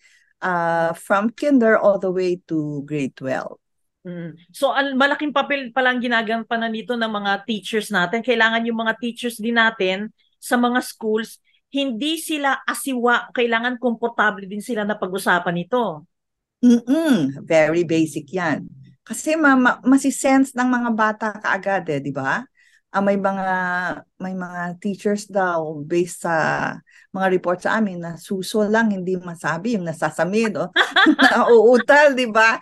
uh, 0.44 0.92
from 0.94 1.32
kinder 1.32 1.80
all 1.80 1.98
the 1.98 2.12
way 2.12 2.38
to 2.46 2.84
grade 2.86 3.16
12 3.16 3.58
Mm. 4.04 4.36
So, 4.52 4.76
ang 4.76 5.00
malaking 5.00 5.32
papel 5.32 5.72
palang 5.72 6.04
ginagampanan 6.04 6.76
nito 6.76 7.00
ng 7.00 7.08
mga 7.08 7.48
teachers 7.48 7.88
natin. 7.88 8.20
Kailangan 8.20 8.68
yung 8.68 8.84
mga 8.84 9.00
teachers 9.00 9.40
din 9.40 9.56
natin 9.56 10.12
sa 10.44 10.60
mga 10.60 10.84
schools, 10.84 11.40
hindi 11.72 12.20
sila 12.20 12.60
asiwa, 12.68 13.32
kailangan 13.32 13.80
komportable 13.80 14.44
din 14.44 14.60
sila 14.60 14.84
na 14.84 15.00
pag-usapan 15.00 15.56
ito. 15.56 16.04
Mm-mm, 16.60 17.48
very 17.48 17.88
basic 17.88 18.28
yan. 18.36 18.68
Kasi 19.04 19.36
ma 19.36 19.56
ma 19.56 19.80
masisense 19.84 20.52
ng 20.56 20.68
mga 20.68 20.90
bata 20.96 21.28
kaagad 21.40 21.88
eh, 21.92 22.00
di 22.04 22.12
ba? 22.12 22.44
Ah, 22.94 23.02
may 23.02 23.18
mga 23.18 23.58
may 24.22 24.38
mga 24.38 24.78
teachers 24.78 25.26
daw 25.26 25.82
based 25.82 26.30
sa 26.30 26.78
mga 27.10 27.28
report 27.34 27.58
sa 27.58 27.82
amin 27.82 27.98
na 27.98 28.22
suso 28.22 28.62
lang 28.62 28.94
hindi 28.94 29.18
masabi 29.18 29.74
yung 29.74 29.90
nasasamid 29.90 30.54
o 30.62 30.70
nauutal, 31.34 32.14
di 32.14 32.30
ba? 32.30 32.62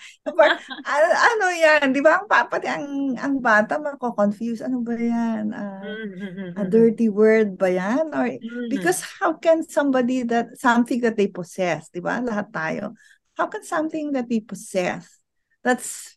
Ano 0.87 1.45
yan, 1.51 1.91
di 1.91 1.99
ba? 1.99 2.23
Ang 2.23 2.31
pa- 2.31 2.47
pati 2.47 2.71
ang 2.71 3.19
ang 3.19 3.43
bata 3.43 3.75
mako-confuse. 3.75 4.63
Ano 4.63 4.79
ba 4.79 4.95
yan? 4.95 5.51
Mm, 5.51 6.55
a 6.55 6.63
mm, 6.63 6.71
dirty 6.71 7.11
word 7.11 7.59
ba 7.59 7.67
yan? 7.67 8.15
Or 8.15 8.31
mm. 8.31 8.71
because 8.71 9.03
how 9.19 9.35
can 9.35 9.67
somebody 9.67 10.23
that 10.23 10.55
something 10.55 11.03
that 11.03 11.19
they 11.19 11.27
possess, 11.27 11.91
'di 11.91 11.99
ba? 11.99 12.23
Lahat 12.23 12.47
tayo. 12.55 12.95
How 13.35 13.51
can 13.51 13.67
something 13.67 14.15
that 14.15 14.31
we 14.31 14.39
possess 14.39 15.11
that's 15.59 16.15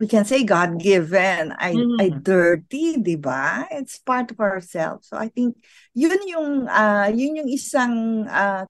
we 0.00 0.08
can 0.08 0.24
say 0.24 0.40
God-given 0.48 1.52
ay 1.60 1.76
ay 2.00 2.08
Mm. 2.08 2.24
dirty, 2.24 2.96
'di 2.96 3.20
ba? 3.20 3.68
It's 3.68 4.00
part 4.00 4.32
of 4.32 4.40
ourselves. 4.40 5.12
So 5.12 5.20
I 5.20 5.28
think 5.28 5.60
yun 5.92 6.16
yung 6.24 6.64
ah 6.66 7.12
yun 7.12 7.44
yung 7.44 7.50
isang 7.52 8.24
ah, 8.26 8.64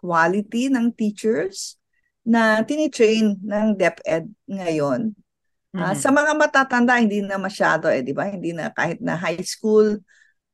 quality 0.00 0.70
ng 0.72 0.94
teachers 0.96 1.76
na 2.22 2.62
tinitrain 2.62 3.36
ng 3.42 3.66
DepEd 3.76 4.30
ngayon. 4.46 5.12
Mhm. 5.70 5.94
sa 5.94 6.10
mga 6.10 6.34
matatanda 6.34 6.98
hindi 6.98 7.22
na 7.22 7.38
masyado 7.38 7.86
eh, 7.86 8.02
'di 8.02 8.10
ba? 8.10 8.26
Hindi 8.26 8.50
na 8.50 8.74
kahit 8.74 8.98
na 8.98 9.14
high 9.14 9.38
school 9.46 10.02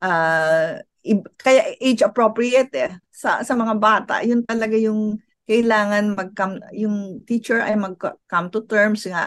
ah 0.04 0.76
ib- 1.00 1.32
kaya 1.40 1.72
age 1.80 2.04
appropriate 2.04 2.68
eh 2.76 2.92
sa 3.08 3.40
sa 3.40 3.56
mga 3.56 3.74
bata 3.80 4.20
yun 4.20 4.44
talaga 4.44 4.76
yung 4.76 5.16
kailangan 5.48 6.12
mag 6.12 6.36
yung 6.76 7.24
teacher 7.24 7.64
ay 7.64 7.78
mag 7.80 7.96
come 8.28 8.48
to 8.52 8.60
terms 8.68 9.08
nga 9.08 9.24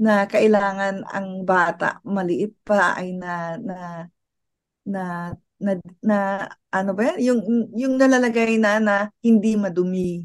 na 0.00 0.24
kailangan 0.24 1.04
ang 1.04 1.44
bata 1.44 2.00
maliit 2.08 2.56
pa 2.64 2.96
ay 2.96 3.12
na 3.12 3.60
na 3.60 3.76
na 4.88 5.02
na, 5.60 5.72
na 6.00 6.18
ano 6.72 6.90
ba 6.96 7.12
yan? 7.12 7.18
yung 7.20 7.40
yung 7.76 7.94
nalalagay 8.00 8.56
na 8.56 8.80
na 8.80 8.96
hindi 9.20 9.60
madumi 9.60 10.24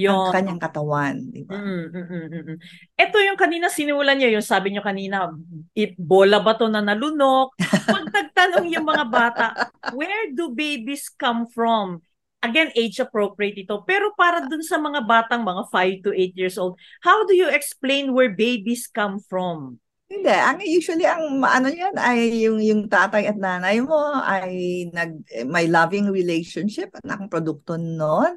ang 0.00 0.24
Yun. 0.24 0.32
kanyang 0.32 0.60
katawan 0.62 1.20
di 1.28 1.44
ba 1.44 1.52
Mm, 1.52 1.92
mm, 1.92 2.04
mm, 2.08 2.26
mm, 2.32 2.42
mm. 2.48 2.58
Ito 2.96 3.16
yung 3.20 3.36
kanina 3.36 3.68
sinulan 3.68 4.16
niyo, 4.16 4.40
yung 4.40 4.46
sabi 4.46 4.72
niyo 4.72 4.80
kanina, 4.80 5.28
it, 5.76 5.98
bola 6.00 6.40
ba 6.40 6.56
to 6.56 6.70
na 6.72 6.80
nalunok? 6.80 7.52
Pag 7.60 8.06
nagtanong 8.08 8.70
yung 8.72 8.86
mga 8.86 9.04
bata, 9.10 9.46
where 9.92 10.32
do 10.32 10.54
babies 10.54 11.10
come 11.12 11.44
from? 11.50 12.00
Again, 12.40 12.72
age 12.72 12.96
appropriate 13.04 13.68
ito. 13.68 13.84
Pero 13.84 14.16
para 14.16 14.40
dun 14.48 14.64
sa 14.64 14.80
mga 14.80 15.04
batang 15.04 15.44
mga 15.44 15.68
5 15.68 16.04
to 16.08 16.10
8 16.16 16.32
years 16.40 16.56
old, 16.56 16.80
how 17.04 17.20
do 17.28 17.36
you 17.36 17.52
explain 17.52 18.16
where 18.16 18.32
babies 18.32 18.88
come 18.88 19.20
from? 19.20 19.76
Hindi, 20.10 20.32
ang 20.32 20.58
usually 20.58 21.06
ang 21.06 21.38
ano 21.44 21.70
yan 21.70 21.94
ay 21.94 22.42
yung 22.42 22.58
yung 22.58 22.90
tatay 22.90 23.30
at 23.30 23.38
nanay 23.38 23.78
mo 23.78 24.10
ay 24.18 24.90
nag 24.90 25.22
may 25.46 25.70
loving 25.70 26.10
relationship 26.10 26.90
at 26.98 27.06
ang 27.06 27.30
produkto 27.30 27.78
noon 27.78 28.34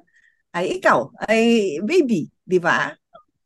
ay 0.53 0.77
ikaw, 0.77 1.09
ay 1.25 1.79
baby, 1.81 2.29
di 2.45 2.61
ba? 2.61 2.93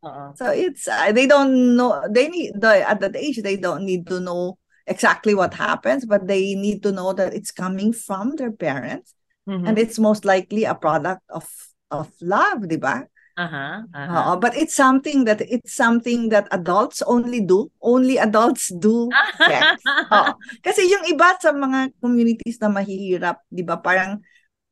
Oo. 0.03 0.35
So 0.35 0.51
it's 0.51 0.91
uh, 0.91 1.13
they 1.15 1.23
don't 1.23 1.79
know 1.79 2.03
they 2.11 2.27
need 2.27 2.59
the 2.59 2.83
at 2.83 2.99
that 2.99 3.15
age 3.15 3.39
they 3.39 3.55
don't 3.55 3.87
need 3.87 4.03
to 4.11 4.19
know 4.19 4.59
exactly 4.83 5.31
what 5.31 5.55
happens, 5.55 6.03
but 6.03 6.27
they 6.27 6.51
need 6.51 6.83
to 6.83 6.91
know 6.91 7.15
that 7.15 7.31
it's 7.31 7.55
coming 7.55 7.95
from 7.95 8.35
their 8.35 8.51
parents 8.51 9.16
Mhm. 9.47 9.63
and 9.67 9.79
it's 9.79 9.97
most 9.97 10.27
likely 10.27 10.67
a 10.67 10.75
product 10.75 11.23
of 11.31 11.47
of 11.87 12.11
love, 12.19 12.67
di 12.67 12.75
ba? 12.75 13.07
Aha, 13.37 13.87
aha. 13.95 14.17
Oo, 14.17 14.33
but 14.39 14.51
it's 14.55 14.75
something 14.75 15.23
that 15.23 15.39
it's 15.43 15.71
something 15.75 16.27
that 16.31 16.47
adults 16.51 16.99
only 17.07 17.39
do. 17.39 17.71
Only 17.79 18.19
adults 18.19 18.71
do 18.75 19.07
sex. 19.47 19.79
Oo. 20.11 20.35
Kasi 20.63 20.87
yung 20.87 21.07
iba 21.07 21.35
sa 21.39 21.55
mga 21.55 21.95
communities 22.03 22.59
na 22.59 22.71
mahihirap, 22.71 23.43
'di 23.51 23.63
ba, 23.63 23.79
parang 23.79 24.19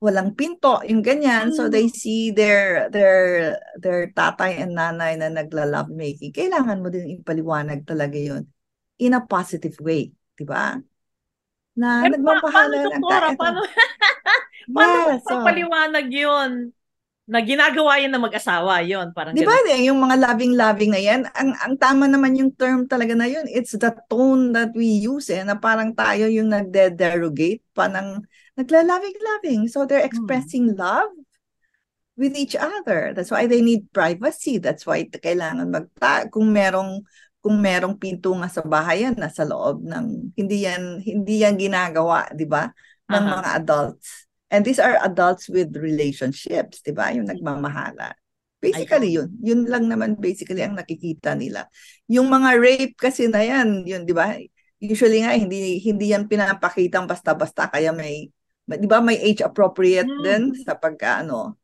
walang 0.04 0.36
pinto, 0.36 0.84
yung 0.88 1.00
ganyan. 1.04 1.52
So 1.56 1.68
they 1.72 1.88
see 1.88 2.32
their 2.36 2.92
their 2.92 3.56
their 3.80 4.12
tatay 4.12 4.60
and 4.60 4.76
nanay 4.76 5.16
na 5.20 5.32
nagla-love 5.32 5.92
making. 5.92 6.36
Kailangan 6.36 6.84
mo 6.84 6.92
din 6.92 7.20
ipaliwanag 7.20 7.88
talaga 7.88 8.16
'yun 8.20 8.44
in 9.00 9.16
a 9.16 9.24
positive 9.24 9.76
way, 9.84 10.12
'di 10.36 10.44
ba? 10.48 10.80
Na 11.76 12.08
Pero 12.08 12.16
pa- 12.24 12.40
paano, 12.40 12.42
nagmapahala 12.42 12.76
ng 12.76 12.86
doktora? 12.88 13.28
ta- 13.30 13.38
Paano, 13.40 13.60
paano 14.76 14.96
Yes, 14.96 15.06
oo. 15.06 15.12
magpapaliwanag 15.20 16.08
yun? 16.08 16.52
Na 17.26 17.42
ginagawa 17.42 17.98
yun 17.98 18.14
ng 18.14 18.26
mag-asawa, 18.30 18.74
yun. 18.86 19.10
Parang 19.10 19.34
Di 19.34 19.42
ba 19.42 19.58
eh, 19.66 19.90
yung 19.90 19.98
mga 19.98 20.16
loving-loving 20.30 20.92
na 20.94 21.02
yan, 21.02 21.22
ang, 21.34 21.58
ang 21.58 21.74
tama 21.82 22.06
naman 22.06 22.38
yung 22.38 22.54
term 22.54 22.86
talaga 22.86 23.18
na 23.18 23.26
yun. 23.26 23.50
It's 23.50 23.74
the 23.74 23.92
tone 24.08 24.54
that 24.54 24.78
we 24.78 24.86
use 25.02 25.34
eh, 25.34 25.42
na 25.42 25.58
parang 25.58 25.98
tayo 25.98 26.30
yung 26.30 26.54
nagde-derogate 26.54 27.66
pa 27.74 27.90
ng 27.90 28.22
nagla-loving-loving. 28.62 29.66
So 29.74 29.90
they're 29.90 30.06
expressing 30.06 30.78
love 30.78 31.10
with 32.16 32.38
each 32.38 32.56
other. 32.56 33.12
That's 33.18 33.34
why 33.34 33.50
they 33.50 33.60
need 33.66 33.92
privacy. 33.92 34.62
That's 34.62 34.86
why 34.86 35.10
kailangan 35.10 35.68
magta 35.74 36.30
kung 36.32 36.54
merong 36.54 37.04
kung 37.46 37.62
merong 37.62 38.02
pinto 38.02 38.34
nga 38.42 38.50
sa 38.50 38.66
bahay 38.66 39.06
yan 39.06 39.14
nasa 39.22 39.46
loob 39.46 39.86
ng 39.86 40.34
hindi 40.34 40.66
yan 40.66 40.98
hindi 41.06 41.46
yan 41.46 41.56
ginagawa, 41.62 42.26
'di 42.34 42.50
ba? 42.50 42.74
ng 43.06 43.22
Aha. 43.22 43.34
mga 43.38 43.50
adults. 43.62 44.26
And 44.50 44.66
these 44.66 44.82
are 44.82 44.98
adults 45.06 45.46
with 45.46 45.78
relationships, 45.78 46.82
'di 46.82 46.94
ba? 46.98 47.14
Yung 47.14 47.30
nagmamahala. 47.30 48.18
Basically 48.58 49.14
yun. 49.14 49.30
Yun 49.46 49.70
lang 49.70 49.86
naman 49.86 50.18
basically 50.18 50.66
ang 50.66 50.74
nakikita 50.74 51.38
nila. 51.38 51.70
Yung 52.10 52.26
mga 52.34 52.58
rape 52.58 52.96
kasi 52.98 53.30
na 53.30 53.46
yan, 53.46 53.86
yun 53.86 54.10
'di 54.10 54.16
ba? 54.18 54.34
Usually 54.82 55.22
nga 55.22 55.38
hindi 55.38 55.78
hindi 55.86 56.12
yan 56.18 56.26
pinapakitang 56.26 57.06
basta-basta 57.06 57.70
kaya 57.70 57.94
may 57.94 58.34
'di 58.66 58.88
ba 58.90 59.06
may 59.06 59.22
age 59.22 59.46
appropriate 59.46 60.10
Mm. 60.10 60.24
din 60.26 60.42
sa 60.66 60.74
pagkaano. 60.74 61.62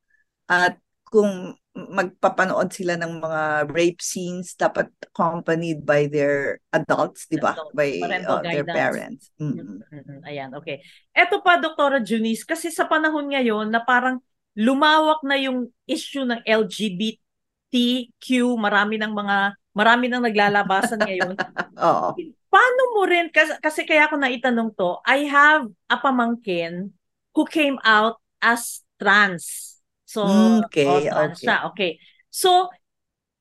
At 0.49 0.77
kung 1.09 1.55
magpapanood 1.71 2.67
sila 2.75 2.99
ng 2.99 3.23
mga 3.23 3.71
rape 3.71 4.03
scenes 4.03 4.59
dapat 4.59 4.91
accompanied 5.07 5.87
by 5.87 6.03
their 6.11 6.59
adults, 6.75 7.31
'di 7.31 7.39
ba? 7.39 7.55
By 7.71 7.95
uh, 8.27 8.43
their 8.43 8.67
guidance. 8.67 8.75
parents. 8.75 9.23
Mm-mm. 9.39 9.79
Ayan, 10.27 10.51
okay. 10.51 10.83
Eto 11.15 11.39
pa, 11.39 11.55
Doktora 11.55 12.03
Junice, 12.03 12.43
kasi 12.43 12.67
sa 12.75 12.91
panahon 12.91 13.31
ngayon 13.31 13.71
na 13.71 13.79
parang 13.79 14.19
lumawak 14.51 15.23
na 15.23 15.39
yung 15.39 15.71
issue 15.87 16.27
ng 16.27 16.43
LGBTQ, 16.43 18.27
marami 18.59 18.99
ng 18.99 19.13
mga, 19.15 19.55
marami 19.71 20.11
nang 20.11 20.27
naglalabasan 20.27 20.99
ngayon. 20.99 21.39
Oo. 21.87 22.19
Paano 22.51 22.81
mo 22.99 23.07
rin, 23.07 23.31
kasi, 23.31 23.55
kasi 23.63 23.87
kaya 23.87 24.11
ako 24.11 24.19
naitanong 24.19 24.75
to, 24.75 24.99
I 25.07 25.23
have 25.31 25.71
a 25.87 25.95
pamangkin 25.95 26.91
who 27.31 27.47
came 27.47 27.79
out 27.87 28.19
as 28.43 28.83
trans. 28.99 29.79
So, 30.11 30.27
Okay, 30.67 30.83
oh, 30.83 30.99
okay. 31.31 31.47
siya. 31.47 31.71
Okay. 31.71 31.91
So, 32.27 32.67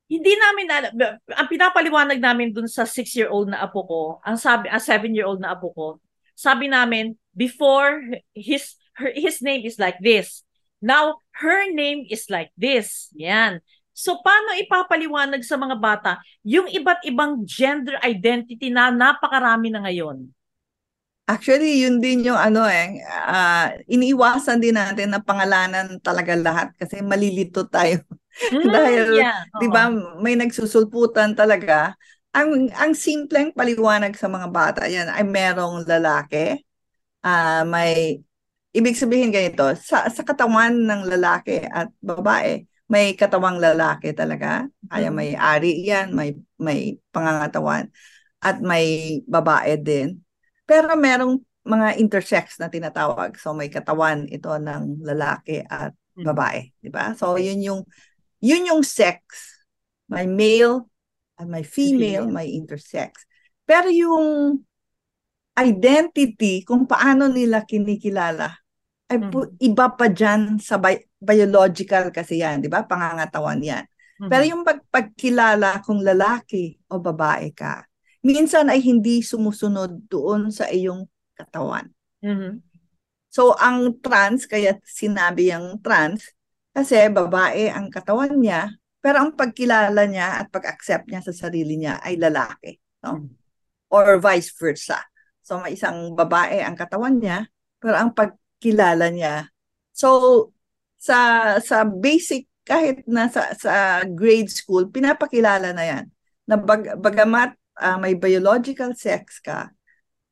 hindi 0.06 0.34
namin 0.34 0.66
alam, 0.70 0.92
ang 1.34 1.48
pinapaliwanag 1.50 2.18
namin 2.18 2.54
dun 2.54 2.70
sa 2.70 2.86
six-year-old 2.86 3.50
na 3.50 3.62
apo 3.62 3.86
ko, 3.86 4.02
ang 4.22 4.38
sabi, 4.38 4.70
ang 4.70 4.82
seven-year-old 4.82 5.42
na 5.42 5.54
apo 5.54 5.70
ko, 5.74 5.86
sabi 6.34 6.70
namin, 6.70 7.14
before 7.34 8.02
his 8.34 8.74
her, 8.98 9.10
his 9.14 9.38
name 9.38 9.62
is 9.62 9.78
like 9.78 9.98
this. 10.02 10.42
Now, 10.82 11.22
her 11.38 11.70
name 11.70 12.06
is 12.10 12.26
like 12.26 12.50
this. 12.58 13.12
Yan. 13.14 13.62
So, 13.94 14.18
paano 14.24 14.56
ipapaliwanag 14.56 15.44
sa 15.44 15.60
mga 15.60 15.76
bata 15.76 16.12
yung 16.42 16.66
iba't 16.72 17.04
ibang 17.04 17.44
gender 17.44 18.00
identity 18.00 18.72
na 18.72 18.88
napakarami 18.88 19.68
na 19.68 19.84
ngayon? 19.84 20.32
Actually, 21.30 21.86
yun 21.86 22.02
din 22.02 22.26
yung 22.26 22.34
ano 22.34 22.66
eh, 22.66 22.98
uh, 23.06 23.70
iniiwasan 23.86 24.58
din 24.58 24.74
natin 24.74 25.14
na 25.14 25.22
pangalanan 25.22 26.02
talaga 26.02 26.34
lahat 26.34 26.74
kasi 26.74 26.98
malilito 27.06 27.62
tayo. 27.70 28.02
Mm, 28.50 28.66
Dahil, 28.74 29.02
yeah. 29.14 29.46
'di 29.62 29.68
ba, 29.70 29.94
may 30.18 30.34
nagsusulputan 30.34 31.38
talaga. 31.38 31.94
Ang 32.34 32.74
ang 32.74 32.98
simpleng 32.98 33.54
paliwanag 33.54 34.18
sa 34.18 34.26
mga 34.26 34.50
bata 34.50 34.82
'yan 34.90 35.06
ay 35.06 35.22
merong 35.22 35.86
lalaki, 35.86 36.58
uh, 37.22 37.62
may 37.62 38.18
ibig 38.74 38.98
sabihin 38.98 39.30
ganito, 39.30 39.70
sa 39.78 40.10
sa 40.10 40.22
katawan 40.26 40.74
ng 40.74 41.14
lalaki 41.14 41.62
at 41.62 41.94
babae, 42.02 42.66
may 42.90 43.14
katawang 43.14 43.62
lalaki 43.62 44.10
talaga. 44.18 44.66
Kaya 44.90 45.14
mm. 45.14 45.14
may 45.14 45.30
ari 45.38 45.86
'yan, 45.86 46.10
may 46.10 46.34
may 46.58 46.98
pangangatawan 47.14 47.86
at 48.42 48.58
may 48.58 49.18
babae 49.30 49.78
din. 49.78 50.18
Pero 50.70 50.94
merong 50.94 51.42
mga 51.66 51.98
intersex 51.98 52.62
na 52.62 52.70
tinatawag. 52.70 53.34
So 53.34 53.50
may 53.50 53.66
katawan 53.66 54.30
ito 54.30 54.54
ng 54.54 55.02
lalaki 55.02 55.66
at 55.66 55.90
mm. 56.14 56.22
babae, 56.22 56.70
'di 56.78 56.90
ba? 56.94 57.18
So 57.18 57.34
yun 57.34 57.58
yung 57.58 57.80
yun 58.38 58.70
yung 58.70 58.86
sex. 58.86 59.20
May 60.06 60.30
male 60.30 60.86
at 61.34 61.50
may 61.50 61.66
female, 61.66 62.30
may 62.30 62.54
intersex. 62.54 63.26
Pero 63.66 63.90
yung 63.90 64.58
identity, 65.54 66.64
kung 66.64 66.88
paano 66.88 67.28
nila 67.28 67.62
kinikilala, 67.62 68.50
ay 69.10 69.18
mm-hmm. 69.18 69.58
iba 69.60 69.86
pa 69.92 70.06
dyan 70.06 70.56
sa 70.62 70.78
bi- 70.78 71.06
biological 71.18 72.14
kasi 72.14 72.40
yan, 72.40 72.62
di 72.62 72.70
ba? 72.70 72.86
Pangangatawan 72.86 73.60
yan. 73.60 73.84
Mm-hmm. 73.84 74.30
Pero 74.30 74.42
yung 74.46 74.62
pag- 74.62 74.86
pagkilala 74.88 75.82
kung 75.82 76.00
lalaki 76.00 76.78
o 76.90 77.02
babae 77.02 77.50
ka, 77.52 77.84
minsan 78.20 78.68
ay 78.68 78.80
hindi 78.84 79.24
sumusunod 79.24 80.08
doon 80.08 80.52
sa 80.52 80.68
iyong 80.68 81.08
katawan. 81.36 81.88
Mm-hmm. 82.20 82.52
So, 83.30 83.54
ang 83.54 84.02
trans, 84.02 84.44
kaya 84.44 84.76
sinabi 84.82 85.54
yung 85.54 85.78
trans, 85.80 86.34
kasi 86.74 86.98
babae 87.10 87.70
ang 87.70 87.90
katawan 87.90 88.34
niya, 88.34 88.74
pero 89.00 89.24
ang 89.24 89.32
pagkilala 89.32 90.04
niya 90.04 90.44
at 90.44 90.52
pag-accept 90.52 91.08
niya 91.08 91.24
sa 91.24 91.32
sarili 91.32 91.80
niya 91.80 91.98
ay 92.04 92.20
lalaki. 92.20 92.76
No? 93.00 93.16
Hmm. 93.16 93.32
Or 93.90 94.20
vice 94.20 94.52
versa. 94.54 95.00
So 95.40 95.58
may 95.58 95.74
isang 95.74 96.14
babae 96.14 96.62
ang 96.62 96.76
katawan 96.76 97.18
niya, 97.18 97.48
pero 97.80 97.96
ang 97.96 98.12
pagkilala 98.12 99.08
niya. 99.10 99.48
So 99.90 100.52
sa 101.00 101.56
sa 101.64 101.82
basic 101.88 102.46
kahit 102.62 103.02
na 103.08 103.26
sa, 103.26 103.50
sa 103.56 104.04
grade 104.06 104.52
school, 104.52 104.86
pinapakilala 104.92 105.74
na 105.74 105.84
yan. 105.84 106.04
Na 106.46 106.54
bag, 106.54 106.94
bagamat 107.00 107.56
uh, 107.80 107.96
may 107.96 108.14
biological 108.14 108.92
sex 108.92 109.40
ka, 109.40 109.72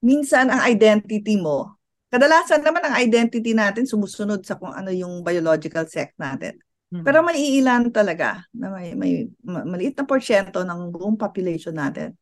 minsan 0.04 0.52
ang 0.52 0.62
identity 0.68 1.40
mo 1.40 1.78
Kadalasan 2.08 2.64
naman 2.64 2.80
ang 2.88 2.96
identity 2.96 3.52
natin 3.52 3.84
sumusunod 3.84 4.40
sa 4.40 4.56
kung 4.56 4.72
ano 4.72 4.88
yung 4.88 5.20
biological 5.20 5.84
sex 5.84 6.16
natin. 6.16 6.56
Mm-hmm. 6.88 7.04
Pero 7.04 7.20
may 7.20 7.36
iilan 7.36 7.92
talaga 7.92 8.48
na 8.56 8.72
may, 8.72 8.96
may 8.96 9.28
maliit 9.44 9.92
na 10.00 10.08
porsyento 10.08 10.64
ng 10.64 10.88
buong 10.88 11.20
population 11.20 11.76
natin 11.76 12.16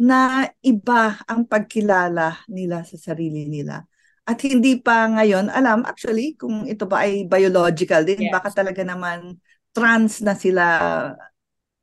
na 0.00 0.48
iba 0.64 1.20
ang 1.28 1.44
pagkilala 1.44 2.40
nila 2.48 2.88
sa 2.88 2.96
sarili 2.96 3.44
nila. 3.44 3.84
At 4.24 4.40
hindi 4.40 4.80
pa 4.80 5.04
ngayon 5.12 5.52
alam 5.52 5.84
actually 5.84 6.32
kung 6.40 6.64
ito 6.64 6.88
ba 6.88 7.04
ay 7.04 7.28
biological 7.28 8.08
din. 8.08 8.24
Yes. 8.24 8.32
Baka 8.32 8.64
talaga 8.64 8.80
naman 8.80 9.36
trans 9.76 10.24
na 10.24 10.32
sila 10.32 10.64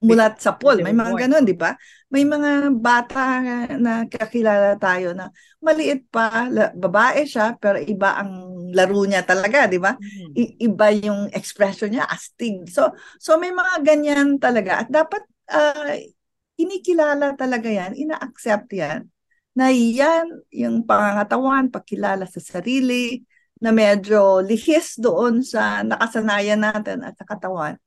mulat 0.03 0.37
sa 0.37 0.53
pool. 0.55 0.83
May 0.83 0.91
mga 0.91 1.27
ganun, 1.27 1.43
di 1.47 1.55
ba? 1.55 1.73
May 2.11 2.27
mga 2.27 2.75
bata 2.77 3.23
na 3.79 4.05
kakilala 4.05 4.75
tayo 4.75 5.15
na 5.15 5.31
maliit 5.63 6.05
pa, 6.11 6.47
babae 6.75 7.23
siya, 7.25 7.55
pero 7.57 7.79
iba 7.79 8.19
ang 8.19 8.31
laro 8.75 9.01
niya 9.07 9.23
talaga, 9.23 9.65
di 9.65 9.79
ba? 9.79 9.95
I- 10.35 10.55
iba 10.67 10.87
yung 10.93 11.31
expression 11.31 11.95
niya, 11.95 12.05
astig. 12.05 12.67
So, 12.69 12.91
so 13.17 13.39
may 13.39 13.55
mga 13.55 13.81
ganyan 13.81 14.37
talaga. 14.37 14.85
At 14.85 14.89
dapat 14.91 15.23
uh, 15.49 15.95
inikilala 16.59 17.33
talaga 17.39 17.67
yan, 17.71 17.95
ina-accept 17.95 18.69
yan, 18.75 19.07
na 19.55 19.71
yan 19.71 20.27
yung 20.51 20.83
pangangatawan, 20.83 21.71
pagkilala 21.71 22.27
sa 22.27 22.43
sarili, 22.43 23.23
na 23.63 23.71
medyo 23.71 24.43
lihis 24.43 24.99
doon 24.99 25.39
sa 25.39 25.79
nakasanayan 25.81 26.59
natin 26.59 27.07
at 27.07 27.15
sa 27.15 27.23
katawan 27.23 27.79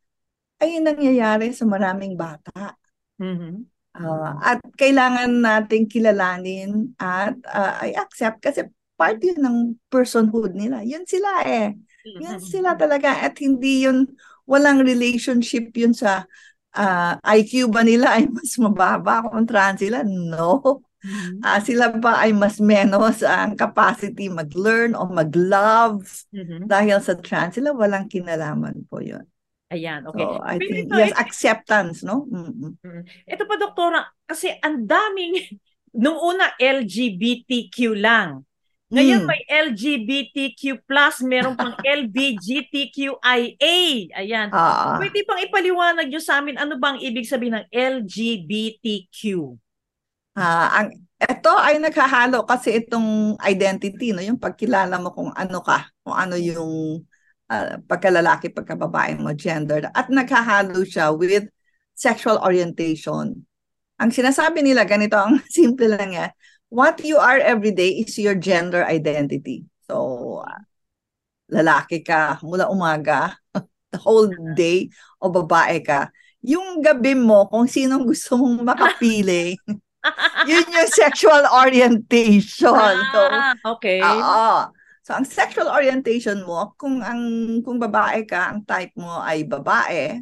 ay 0.58 0.82
nangyayari 0.82 1.54
sa 1.54 1.64
maraming 1.64 2.18
bata. 2.18 2.74
Mm-hmm. 3.18 3.54
Uh, 3.98 4.34
at 4.38 4.62
kailangan 4.78 5.42
nating 5.42 5.90
kilalanin 5.90 6.94
at 7.02 7.34
uh, 7.50 7.82
ay 7.82 7.98
accept 7.98 8.38
kasi 8.38 8.62
part 8.98 9.18
yun 9.22 9.38
ng 9.38 9.58
personhood 9.90 10.54
nila. 10.54 10.82
Yun 10.82 11.06
sila 11.06 11.46
eh. 11.46 11.74
Yun 12.06 12.38
mm-hmm. 12.38 12.50
sila 12.50 12.74
talaga 12.74 13.10
at 13.26 13.38
hindi 13.38 13.86
yun, 13.86 14.10
walang 14.46 14.82
relationship 14.82 15.70
yun 15.78 15.94
sa 15.94 16.26
uh, 16.74 17.14
ah, 17.18 17.34
IQ 17.38 17.70
ba 17.70 17.86
nila 17.86 18.18
ay 18.18 18.26
mas 18.34 18.58
mababa 18.58 19.26
kung 19.30 19.46
trans 19.46 19.78
sila? 19.82 20.02
No. 20.02 20.82
Mm-hmm. 20.98 21.46
Uh, 21.46 21.60
sila 21.62 21.94
ba 21.94 22.26
ay 22.26 22.34
mas 22.34 22.58
menos 22.58 23.22
ang 23.22 23.54
capacity 23.54 24.26
mag-learn 24.26 24.98
o 24.98 25.06
mag-love 25.06 26.02
mm-hmm. 26.34 26.66
dahil 26.66 26.98
sa 26.98 27.14
trans 27.14 27.54
sila? 27.54 27.70
Walang 27.70 28.10
kinalaman 28.10 28.82
po 28.90 28.98
yun. 28.98 29.22
Ayan, 29.68 30.08
okay. 30.08 30.24
So, 30.24 30.40
I 30.40 30.56
Pero 30.56 30.72
think, 30.72 30.86
ito, 30.88 30.94
yes, 30.96 31.12
ito, 31.12 31.20
acceptance, 31.20 32.00
no? 32.00 32.24
Mm-hmm. 32.24 33.04
Ito 33.28 33.42
pa, 33.44 33.54
doktora, 33.60 34.00
kasi 34.24 34.48
ang 34.64 34.88
daming, 34.88 35.36
nung 36.02 36.16
una, 36.16 36.56
LGBTQ 36.56 37.76
lang. 38.00 38.48
Ngayon 38.88 39.20
mm. 39.20 39.28
may 39.28 39.44
LGBTQ+, 39.44 40.80
meron 41.28 41.52
pang 41.52 41.76
LBGTQIA. 42.00 43.76
Ayan. 44.16 44.48
Uh, 44.48 44.96
Pwede 44.96 45.28
pang 45.28 45.36
ipaliwanag 45.36 46.08
nyo 46.08 46.20
sa 46.24 46.40
amin 46.40 46.56
ano 46.56 46.80
bang 46.80 46.96
ibig 47.04 47.28
sabihin 47.28 47.60
ng 47.60 47.68
LGBTQ? 47.68 49.20
Ah, 50.40 50.40
uh, 50.40 50.68
ang 50.80 50.88
ito 51.18 51.50
ay 51.50 51.82
naghahalo 51.82 52.46
kasi 52.46 52.78
itong 52.78 53.36
identity, 53.42 54.14
no, 54.14 54.22
yung 54.22 54.38
pagkilala 54.38 54.96
mo 55.02 55.10
kung 55.10 55.34
ano 55.34 55.58
ka, 55.60 55.90
kung 56.00 56.14
ano 56.14 56.38
yung 56.38 57.02
uh, 57.48 57.80
pagkalalaki, 57.88 58.52
pagkababae 58.52 59.18
mo, 59.18 59.32
gender. 59.34 59.88
At 59.92 60.12
naghahalo 60.12 60.84
siya 60.84 61.12
with 61.12 61.48
sexual 61.96 62.38
orientation. 62.40 63.42
Ang 63.98 64.10
sinasabi 64.14 64.62
nila, 64.62 64.86
ganito 64.86 65.18
ang 65.18 65.42
simple 65.50 65.90
lang 65.90 66.14
yan, 66.14 66.30
what 66.70 67.00
you 67.02 67.18
are 67.18 67.40
every 67.40 67.72
day 67.74 67.98
is 67.98 68.14
your 68.20 68.36
gender 68.38 68.84
identity. 68.86 69.66
So, 69.88 70.44
uh, 70.44 70.62
lalaki 71.50 72.04
ka 72.04 72.38
mula 72.44 72.68
umaga, 72.70 73.34
the 73.92 73.98
whole 73.98 74.30
day, 74.54 74.92
o 75.18 75.32
babae 75.32 75.82
ka. 75.82 76.12
Yung 76.44 76.84
gabi 76.84 77.18
mo, 77.18 77.50
kung 77.50 77.66
sinong 77.66 78.06
gusto 78.06 78.38
mong 78.38 78.62
makapili, 78.62 79.58
yun 80.48 80.66
yung 80.70 80.90
sexual 80.92 81.42
orientation. 81.50 82.94
So, 83.10 83.20
ah, 83.26 83.56
okay. 83.74 83.98
Oo. 83.98 84.77
So 85.08 85.16
ang 85.16 85.24
sexual 85.24 85.72
orientation 85.72 86.44
mo, 86.44 86.76
kung 86.76 87.00
ang 87.00 87.24
kung 87.64 87.80
babae 87.80 88.28
ka, 88.28 88.52
ang 88.52 88.60
type 88.68 88.92
mo 89.00 89.24
ay 89.24 89.48
babae, 89.48 90.20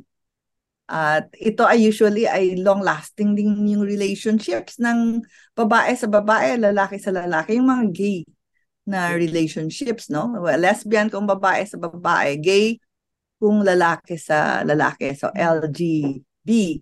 at 0.87 1.27
ito 1.43 1.67
ay 1.67 1.91
usually 1.91 2.31
ay 2.31 2.55
long-lasting 2.55 3.35
din 3.35 3.67
yung 3.67 3.83
relationships 3.83 4.79
ng 4.79 5.19
babae 5.59 5.91
sa 5.99 6.07
babae, 6.07 6.55
lalaki 6.55 7.03
sa 7.03 7.11
lalaki, 7.11 7.59
yung 7.59 7.67
mga 7.67 7.87
gay 7.91 8.19
na 8.87 9.11
relationships, 9.19 10.07
no? 10.07 10.31
Well, 10.39 10.63
lesbian 10.63 11.11
kung 11.11 11.27
babae 11.27 11.67
sa 11.67 11.83
babae, 11.83 12.39
gay 12.39 12.79
kung 13.43 13.67
lalaki 13.67 14.15
sa 14.15 14.63
lalaki. 14.63 15.19
So 15.19 15.35
LGB. 15.35 16.79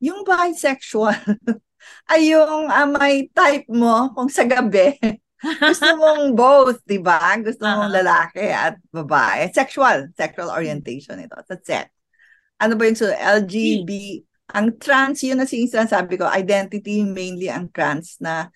Yung 0.00 0.24
bisexual 0.24 1.20
ay 2.12 2.32
yung 2.32 2.72
uh, 2.72 2.88
may 2.88 3.28
type 3.28 3.68
mo 3.68 4.08
kung 4.16 4.32
sa 4.32 4.48
gabi 4.48 4.96
gusto 5.42 5.88
mong 5.98 6.38
both, 6.38 6.78
di 6.86 7.02
ba? 7.02 7.34
Gusto 7.42 7.66
mong 7.66 7.90
uh-huh. 7.90 7.98
lalaki 7.98 8.46
at 8.46 8.78
babae. 8.94 9.50
Sexual. 9.50 10.14
Sexual 10.14 10.54
orientation 10.54 11.18
ito. 11.18 11.34
That's 11.46 11.68
it. 11.68 11.90
Ano 12.62 12.78
ba 12.78 12.86
yung 12.86 12.98
so, 12.98 13.10
LGB? 13.10 14.22
Ang 14.54 14.78
trans, 14.78 15.24
yun 15.26 15.42
na 15.42 15.48
sinasabi 15.48 16.14
ko, 16.20 16.28
identity 16.30 17.02
mainly 17.02 17.50
ang 17.50 17.72
trans 17.74 18.20
na 18.22 18.52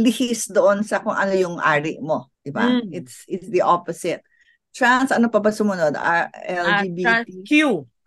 lihis 0.00 0.48
doon 0.48 0.80
sa 0.80 1.04
kung 1.04 1.12
ano 1.12 1.36
yung 1.36 1.60
ari 1.60 2.00
mo. 2.00 2.32
Di 2.40 2.48
ba? 2.48 2.72
Mm. 2.72 2.88
It's, 2.88 3.28
it's 3.28 3.48
the 3.52 3.60
opposite. 3.60 4.24
Trans, 4.72 5.12
ano 5.12 5.28
pa 5.28 5.44
ba 5.44 5.52
sumunod? 5.52 5.92
R- 5.92 6.32
LGBT? 6.32 6.98
Uh, 6.98 7.04
trans, 7.04 7.36
Q. 7.44 7.52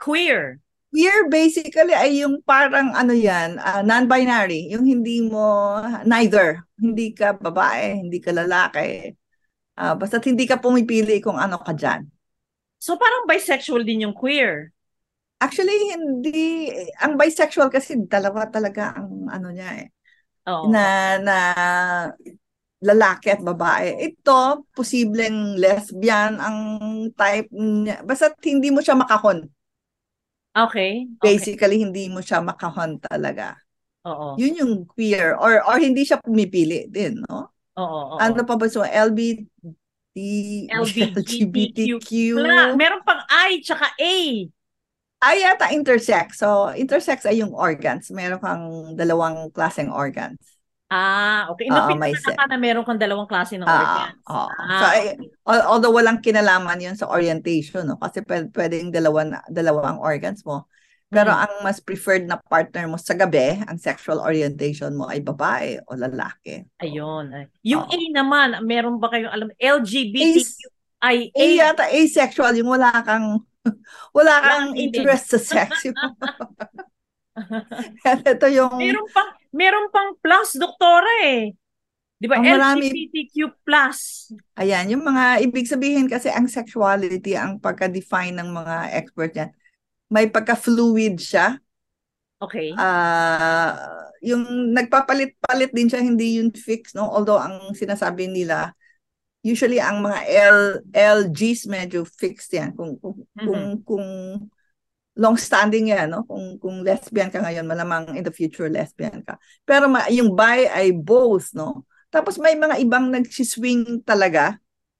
Queer. 0.02 0.58
queer 0.90 1.30
basically 1.30 1.94
ay 1.94 2.26
yung 2.26 2.42
parang 2.42 2.98
ano 2.98 3.14
yan, 3.14 3.62
uh, 3.62 3.86
non-binary, 3.86 4.74
yung 4.74 4.90
hindi 4.90 5.22
mo 5.22 5.78
neither, 6.08 6.65
hindi 6.76 7.16
ka 7.16 7.40
babae, 7.40 8.04
hindi 8.04 8.20
ka 8.20 8.32
lalaki. 8.36 9.12
Uh, 9.76 9.96
basta't 9.96 10.24
hindi 10.28 10.48
ka 10.48 10.60
pumipili 10.60 11.20
kung 11.20 11.36
ano 11.36 11.60
ka 11.60 11.76
dyan. 11.76 12.08
So 12.80 12.96
parang 12.96 13.28
bisexual 13.28 13.84
din 13.84 14.08
yung 14.08 14.16
queer. 14.16 14.72
Actually, 15.40 15.76
hindi. 15.92 16.72
Ang 17.04 17.20
bisexual 17.20 17.68
kasi 17.68 18.00
dalawa 18.08 18.48
talaga 18.48 18.96
ang 18.96 19.28
ano 19.28 19.52
niya 19.52 19.70
eh. 19.84 19.88
Oo. 20.48 20.72
Na, 20.72 21.18
na 21.20 21.38
lalaki 22.80 23.34
at 23.36 23.42
babae. 23.44 24.00
Ito, 24.00 24.70
posibleng 24.72 25.60
lesbian 25.60 26.40
ang 26.40 26.58
type 27.18 27.52
niya. 27.52 28.06
Basta 28.06 28.32
hindi 28.46 28.72
mo 28.72 28.80
siya 28.80 28.96
makahon. 28.96 29.50
Okay. 30.56 31.04
okay. 31.04 31.20
Basically, 31.20 31.84
hindi 31.84 32.08
mo 32.08 32.24
siya 32.24 32.40
makahon 32.40 33.02
talaga. 33.04 33.60
Oo. 34.06 34.38
Yun 34.38 34.54
yung 34.62 34.74
queer. 34.86 35.34
Or, 35.36 35.66
or 35.66 35.78
hindi 35.82 36.06
siya 36.06 36.22
pumipili 36.22 36.86
din, 36.88 37.26
no? 37.26 37.50
Oo, 37.76 38.16
oo. 38.16 38.22
Ano 38.22 38.46
pa 38.46 38.56
ba? 38.56 38.70
So, 38.70 38.86
LB, 38.86 39.50
LGBTQ. 40.72 42.10
Meron 42.80 43.02
pang 43.04 43.22
I 43.28 43.60
tsaka 43.60 43.92
A. 43.98 44.16
Ay, 45.26 45.42
yata 45.42 45.74
intersex. 45.74 46.38
So, 46.38 46.70
intersex 46.78 47.26
ay 47.26 47.42
yung 47.42 47.52
organs. 47.52 48.14
Meron 48.14 48.38
kang 48.38 48.94
dalawang 48.94 49.50
klaseng 49.50 49.90
organs. 49.90 50.38
Ah, 50.86 51.50
okay. 51.50 51.66
Inupit 51.66 51.98
uh, 51.98 52.38
ka 52.38 52.46
na 52.46 52.62
meron 52.62 52.86
kang 52.86 53.02
dalawang 53.02 53.26
klase 53.26 53.58
ng 53.58 53.66
uh, 53.66 53.74
organs. 53.74 54.22
Uh, 54.30 54.46
ah, 54.54 54.80
so, 54.80 54.86
okay. 54.86 55.18
although 55.50 55.92
walang 55.98 56.22
kinalaman 56.22 56.78
yun 56.78 56.94
sa 56.94 57.10
orientation, 57.10 57.90
no? 57.90 57.98
kasi 57.98 58.22
pwede, 58.22 58.54
pwedeng 58.54 58.94
dalawa, 58.94 59.42
dalawang 59.50 59.98
organs 59.98 60.46
mo. 60.46 60.70
Pero 61.10 61.32
hmm. 61.32 61.44
ang 61.46 61.54
mas 61.62 61.78
preferred 61.78 62.26
na 62.26 62.42
partner 62.42 62.90
mo 62.90 62.98
sa 62.98 63.14
gabi, 63.14 63.62
ang 63.64 63.78
sexual 63.78 64.20
orientation 64.20 64.92
mo 64.98 65.06
ay 65.06 65.22
babae 65.22 65.78
o 65.86 65.94
lalaki. 65.94 66.66
Ayun. 66.82 67.50
Yung 67.62 67.86
uh, 67.86 67.94
A 67.94 67.98
naman, 68.10 68.50
meron 68.66 68.98
ba 68.98 69.14
kayong 69.14 69.32
alam? 69.32 69.50
LGBTQIA? 69.62 71.32
A 71.32 71.46
yata 71.46 71.86
asexual, 71.94 72.58
yung 72.58 72.74
wala 72.74 72.90
kang 73.06 73.46
wala 74.18 74.36
kang 74.42 74.74
interest 74.74 75.38
sa 75.38 75.40
sex. 75.40 75.86
Ito 78.34 78.48
yung... 78.48 78.80
Meron 78.80 79.08
pang, 79.12 79.30
meron 79.52 79.88
pang 79.92 80.16
plus, 80.24 80.56
doktora 80.56 81.12
eh. 81.28 81.52
Di 82.16 82.32
ba? 82.32 82.40
LGBTQ+. 82.40 83.60
Plus. 83.68 84.32
Ayan, 84.56 84.88
yung 84.88 85.04
mga 85.04 85.44
ibig 85.44 85.68
sabihin 85.68 86.08
kasi 86.08 86.32
ang 86.32 86.48
sexuality, 86.48 87.36
ang 87.36 87.60
pagka-define 87.60 88.40
ng 88.40 88.50
mga 88.56 88.76
expert 88.96 89.32
yan, 89.36 89.52
may 90.10 90.30
pagka-fluid 90.30 91.18
siya. 91.18 91.58
Okay. 92.42 92.76
Uh, 92.76 93.74
yung 94.26 94.74
nagpapalit-palit 94.74 95.72
din 95.72 95.90
siya, 95.90 96.02
hindi 96.02 96.42
yung 96.42 96.50
fix, 96.54 96.98
no? 96.98 97.10
Although 97.10 97.38
ang 97.38 97.74
sinasabi 97.78 98.26
nila, 98.26 98.74
usually 99.46 99.78
ang 99.78 100.02
mga 100.02 100.20
L 100.26 100.60
LGs 100.90 101.70
medyo 101.70 102.02
fixed 102.02 102.58
yan. 102.58 102.74
Kung 102.74 102.98
kung 102.98 103.14
mm-hmm. 103.22 103.46
kung, 103.46 103.64
kung 103.86 104.08
long 105.16 105.38
standing 105.38 105.94
yan, 105.94 106.10
no? 106.10 106.26
Kung 106.26 106.58
kung 106.58 106.82
lesbian 106.82 107.30
ka 107.30 107.40
ngayon, 107.46 107.70
malamang 107.70 108.18
in 108.18 108.26
the 108.26 108.34
future 108.34 108.68
lesbian 108.68 109.22
ka. 109.22 109.38
Pero 109.62 109.86
ma- 109.86 110.10
yung 110.10 110.34
bi 110.34 110.66
ay 110.66 110.90
both, 110.92 111.54
no? 111.54 111.86
Tapos 112.10 112.42
may 112.42 112.58
mga 112.58 112.82
ibang 112.82 113.14
nagsiswing 113.14 114.02
talaga 114.02 114.58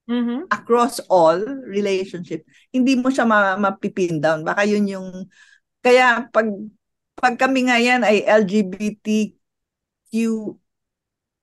mm-hmm. 0.10 0.50
across 0.50 1.00
all 1.10 1.40
relationship. 1.66 2.46
Hindi 2.72 2.96
mo 2.98 3.10
siya 3.10 3.26
ma- 3.28 3.58
mapipin 3.58 4.22
down. 4.22 4.46
Baka 4.46 4.66
yun 4.66 4.86
yung 4.90 5.30
kaya 5.86 6.26
pag 6.34 6.50
pag 7.16 7.36
kami 7.38 7.70
ngayon 7.70 8.02
ay 8.04 8.26
LGBTQ 8.26 10.14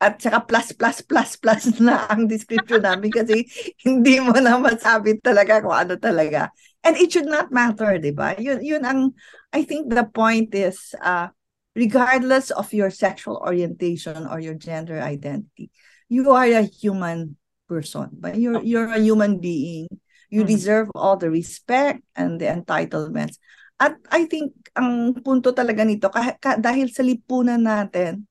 at 0.03 0.19
saka 0.19 0.43
plus 0.43 0.75
plus 0.75 0.99
plus 1.07 1.31
plus 1.39 1.65
na 1.87 2.11
ang 2.11 2.27
description 2.27 2.83
namin 2.83 3.15
kasi 3.23 3.47
hindi 3.87 4.19
mo 4.19 4.35
na 4.35 4.59
masabi 4.59 5.23
talaga 5.23 5.63
kung 5.63 5.75
ano 5.75 5.95
talaga. 5.95 6.51
And 6.83 6.99
it 6.99 7.15
should 7.15 7.31
not 7.31 7.55
matter, 7.55 7.95
di 8.03 8.11
ba? 8.11 8.35
Yun, 8.35 8.59
yun 8.59 8.83
ang, 8.83 9.15
I 9.55 9.63
think 9.63 9.95
the 9.95 10.03
point 10.03 10.51
is, 10.51 10.99
uh, 10.99 11.31
regardless 11.79 12.51
of 12.51 12.75
your 12.75 12.91
sexual 12.91 13.39
orientation 13.39 14.27
or 14.27 14.43
your 14.43 14.59
gender 14.59 14.99
identity, 14.99 15.71
you 16.11 16.35
are 16.35 16.51
a 16.51 16.67
human 16.67 17.39
person. 17.73 18.13
But 18.13 18.37
you're, 18.37 18.61
you're 18.61 18.93
a 18.93 19.01
human 19.01 19.41
being. 19.41 19.89
You 20.29 20.45
mm-hmm. 20.45 20.53
deserve 20.53 20.89
all 20.93 21.17
the 21.17 21.33
respect 21.33 22.05
and 22.13 22.37
the 22.37 22.53
entitlements. 22.53 23.41
At 23.81 23.97
I 24.13 24.29
think 24.29 24.53
ang 24.77 25.17
punto 25.25 25.57
talaga 25.57 25.89
nito, 25.89 26.13
kah- 26.13 26.37
kah- 26.37 26.61
dahil 26.61 26.93
sa 26.93 27.01
lipunan 27.01 27.65
natin, 27.65 28.29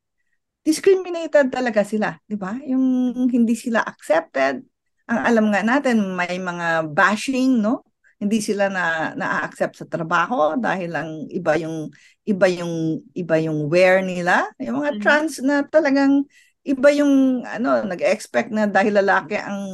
discriminated 0.62 1.50
talaga 1.50 1.82
sila, 1.82 2.22
di 2.30 2.38
ba? 2.38 2.54
Yung 2.62 3.14
hindi 3.34 3.58
sila 3.58 3.82
accepted. 3.82 4.62
Ang 5.10 5.20
alam 5.26 5.46
nga 5.50 5.66
natin, 5.66 6.14
may 6.14 6.38
mga 6.38 6.94
bashing, 6.94 7.58
no? 7.58 7.82
hindi 8.22 8.38
sila 8.38 8.70
na 8.70 9.18
na-accept 9.18 9.82
sa 9.82 9.90
trabaho 9.90 10.54
dahil 10.54 10.94
lang 10.94 11.10
iba 11.34 11.58
yung 11.58 11.90
iba 12.22 12.46
yung 12.46 13.02
iba 13.18 13.36
yung 13.42 13.66
wear 13.66 14.06
nila 14.06 14.46
yung 14.62 14.78
mga 14.78 14.94
mm-hmm. 14.94 15.02
trans 15.02 15.42
na 15.42 15.66
talagang 15.66 16.22
iba 16.62 16.90
yung 16.94 17.42
ano 17.42 17.82
nag-expect 17.82 18.54
na 18.54 18.70
dahil 18.70 19.02
lalaki 19.02 19.34
ang 19.34 19.66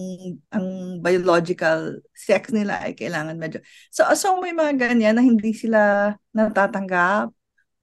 ang 0.55 0.67
biological 1.03 1.99
sex 2.15 2.55
nila 2.55 2.79
ay 2.79 2.95
kailangan 2.95 3.35
medyo 3.35 3.59
so 3.91 4.07
so 4.15 4.39
may 4.39 4.55
mga 4.55 4.79
ganyan 4.79 5.19
na 5.19 5.23
hindi 5.23 5.51
sila 5.51 6.15
natatanggap 6.31 7.35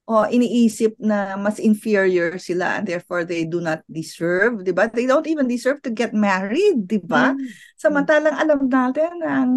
o 0.05 0.29
iniisip 0.29 1.01
na 1.01 1.33
mas 1.40 1.57
inferior 1.57 2.37
sila 2.37 2.77
and 2.81 2.85
therefore 2.85 3.25
they 3.25 3.49
do 3.49 3.57
not 3.64 3.81
deserve, 3.88 4.61
'di 4.61 4.73
ba? 4.77 4.85
They 4.93 5.09
don't 5.09 5.25
even 5.25 5.49
deserve 5.49 5.81
to 5.81 5.88
get 5.88 6.12
married, 6.12 6.85
'di 6.85 7.09
ba? 7.09 7.33
Mm-hmm. 7.33 7.49
Samantalang 7.81 8.37
alam 8.37 8.61
natin 8.69 9.12
ang 9.25 9.53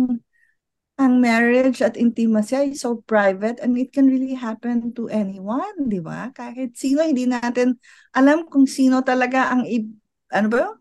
ang 0.97 1.21
marriage 1.21 1.79
at 1.85 1.93
intimacy 1.93 2.57
ay 2.57 2.69
so 2.73 3.01
private 3.05 3.61
and 3.61 3.77
it 3.77 3.93
can 3.93 4.09
really 4.09 4.33
happen 4.33 4.89
to 4.97 5.05
anyone, 5.13 5.85
di 5.85 6.01
ba? 6.01 6.33
Kahit 6.33 6.73
sino, 6.73 7.05
hindi 7.05 7.29
natin 7.29 7.77
alam 8.17 8.49
kung 8.49 8.65
sino 8.65 9.05
talaga 9.05 9.53
ang, 9.53 9.63
i- 9.69 9.93
ano 10.33 10.47
ba 10.49 10.57
yun? 10.65 10.77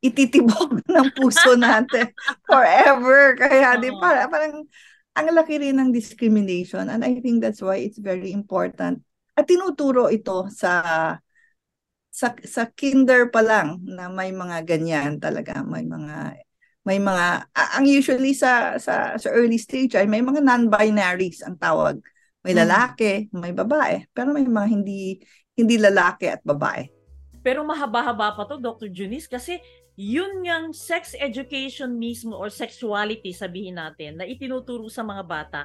ititibok 0.00 0.80
ng 0.94 1.08
puso 1.14 1.54
natin 1.54 2.10
forever. 2.48 3.36
Kaya, 3.36 3.76
di 3.78 3.92
ba, 3.94 4.26
parang 4.26 4.64
ang 5.14 5.26
laki 5.34 5.60
rin 5.60 5.76
ng 5.78 5.90
discrimination 5.92 6.88
and 6.88 7.04
I 7.04 7.18
think 7.20 7.44
that's 7.44 7.60
why 7.60 7.78
it's 7.82 8.00
very 8.00 8.32
important. 8.32 9.04
At 9.36 9.46
tinuturo 9.46 10.08
ito 10.08 10.48
sa 10.50 10.82
sa 12.10 12.34
sa 12.42 12.66
kinder 12.74 13.30
pa 13.30 13.40
lang 13.40 13.82
na 13.86 14.10
may 14.10 14.34
mga 14.34 14.66
ganyan 14.66 15.22
talaga, 15.22 15.62
may 15.62 15.86
mga 15.86 16.42
may 16.90 16.98
mga 16.98 17.46
ang 17.54 17.86
usually 17.86 18.34
sa 18.34 18.74
sa 18.82 19.14
sa 19.14 19.28
early 19.30 19.62
stage 19.62 19.94
ay 19.94 20.10
may 20.10 20.18
mga 20.18 20.42
non-binaries 20.42 21.46
ang 21.46 21.54
tawag. 21.54 22.02
May 22.42 22.58
hmm. 22.58 22.62
lalaki, 22.66 23.12
may 23.30 23.54
babae, 23.54 24.10
pero 24.10 24.34
may 24.34 24.42
mga 24.42 24.66
hindi 24.66 25.22
hindi 25.54 25.78
lalaki 25.78 26.26
at 26.26 26.42
babae. 26.42 26.90
Pero 27.46 27.62
mahaba-haba 27.62 28.34
pa 28.34 28.42
to 28.44 28.58
Dr. 28.58 28.90
Junis 28.90 29.30
kasi 29.30 29.62
yun 29.94 30.42
yung 30.42 30.74
sex 30.74 31.14
education 31.14 31.94
mismo 31.94 32.34
or 32.34 32.50
sexuality 32.50 33.30
sabihin 33.30 33.78
natin 33.78 34.18
na 34.18 34.26
itinuturo 34.26 34.90
sa 34.90 35.06
mga 35.06 35.22
bata 35.24 35.60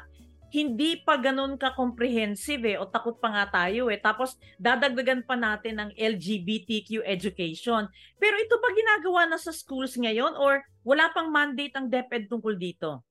hindi 0.56 1.04
pa 1.04 1.20
ganun 1.20 1.60
ka-comprehensive 1.60 2.64
eh, 2.64 2.80
o 2.80 2.88
takot 2.88 3.20
pa 3.20 3.28
nga 3.28 3.46
tayo 3.52 3.92
eh. 3.92 4.00
Tapos 4.00 4.40
dadagdagan 4.56 5.28
pa 5.28 5.36
natin 5.36 5.84
ng 5.84 5.90
LGBTQ 6.00 7.04
education. 7.04 7.92
Pero 8.16 8.36
ito 8.40 8.56
ba 8.64 8.72
ginagawa 8.72 9.28
na 9.28 9.36
sa 9.36 9.52
schools 9.52 10.00
ngayon 10.00 10.40
or 10.40 10.64
wala 10.88 11.12
pang 11.12 11.28
mandate 11.28 11.76
ang 11.76 11.92
DepEd 11.92 12.32
tungkol 12.32 12.56
dito? 12.56 13.04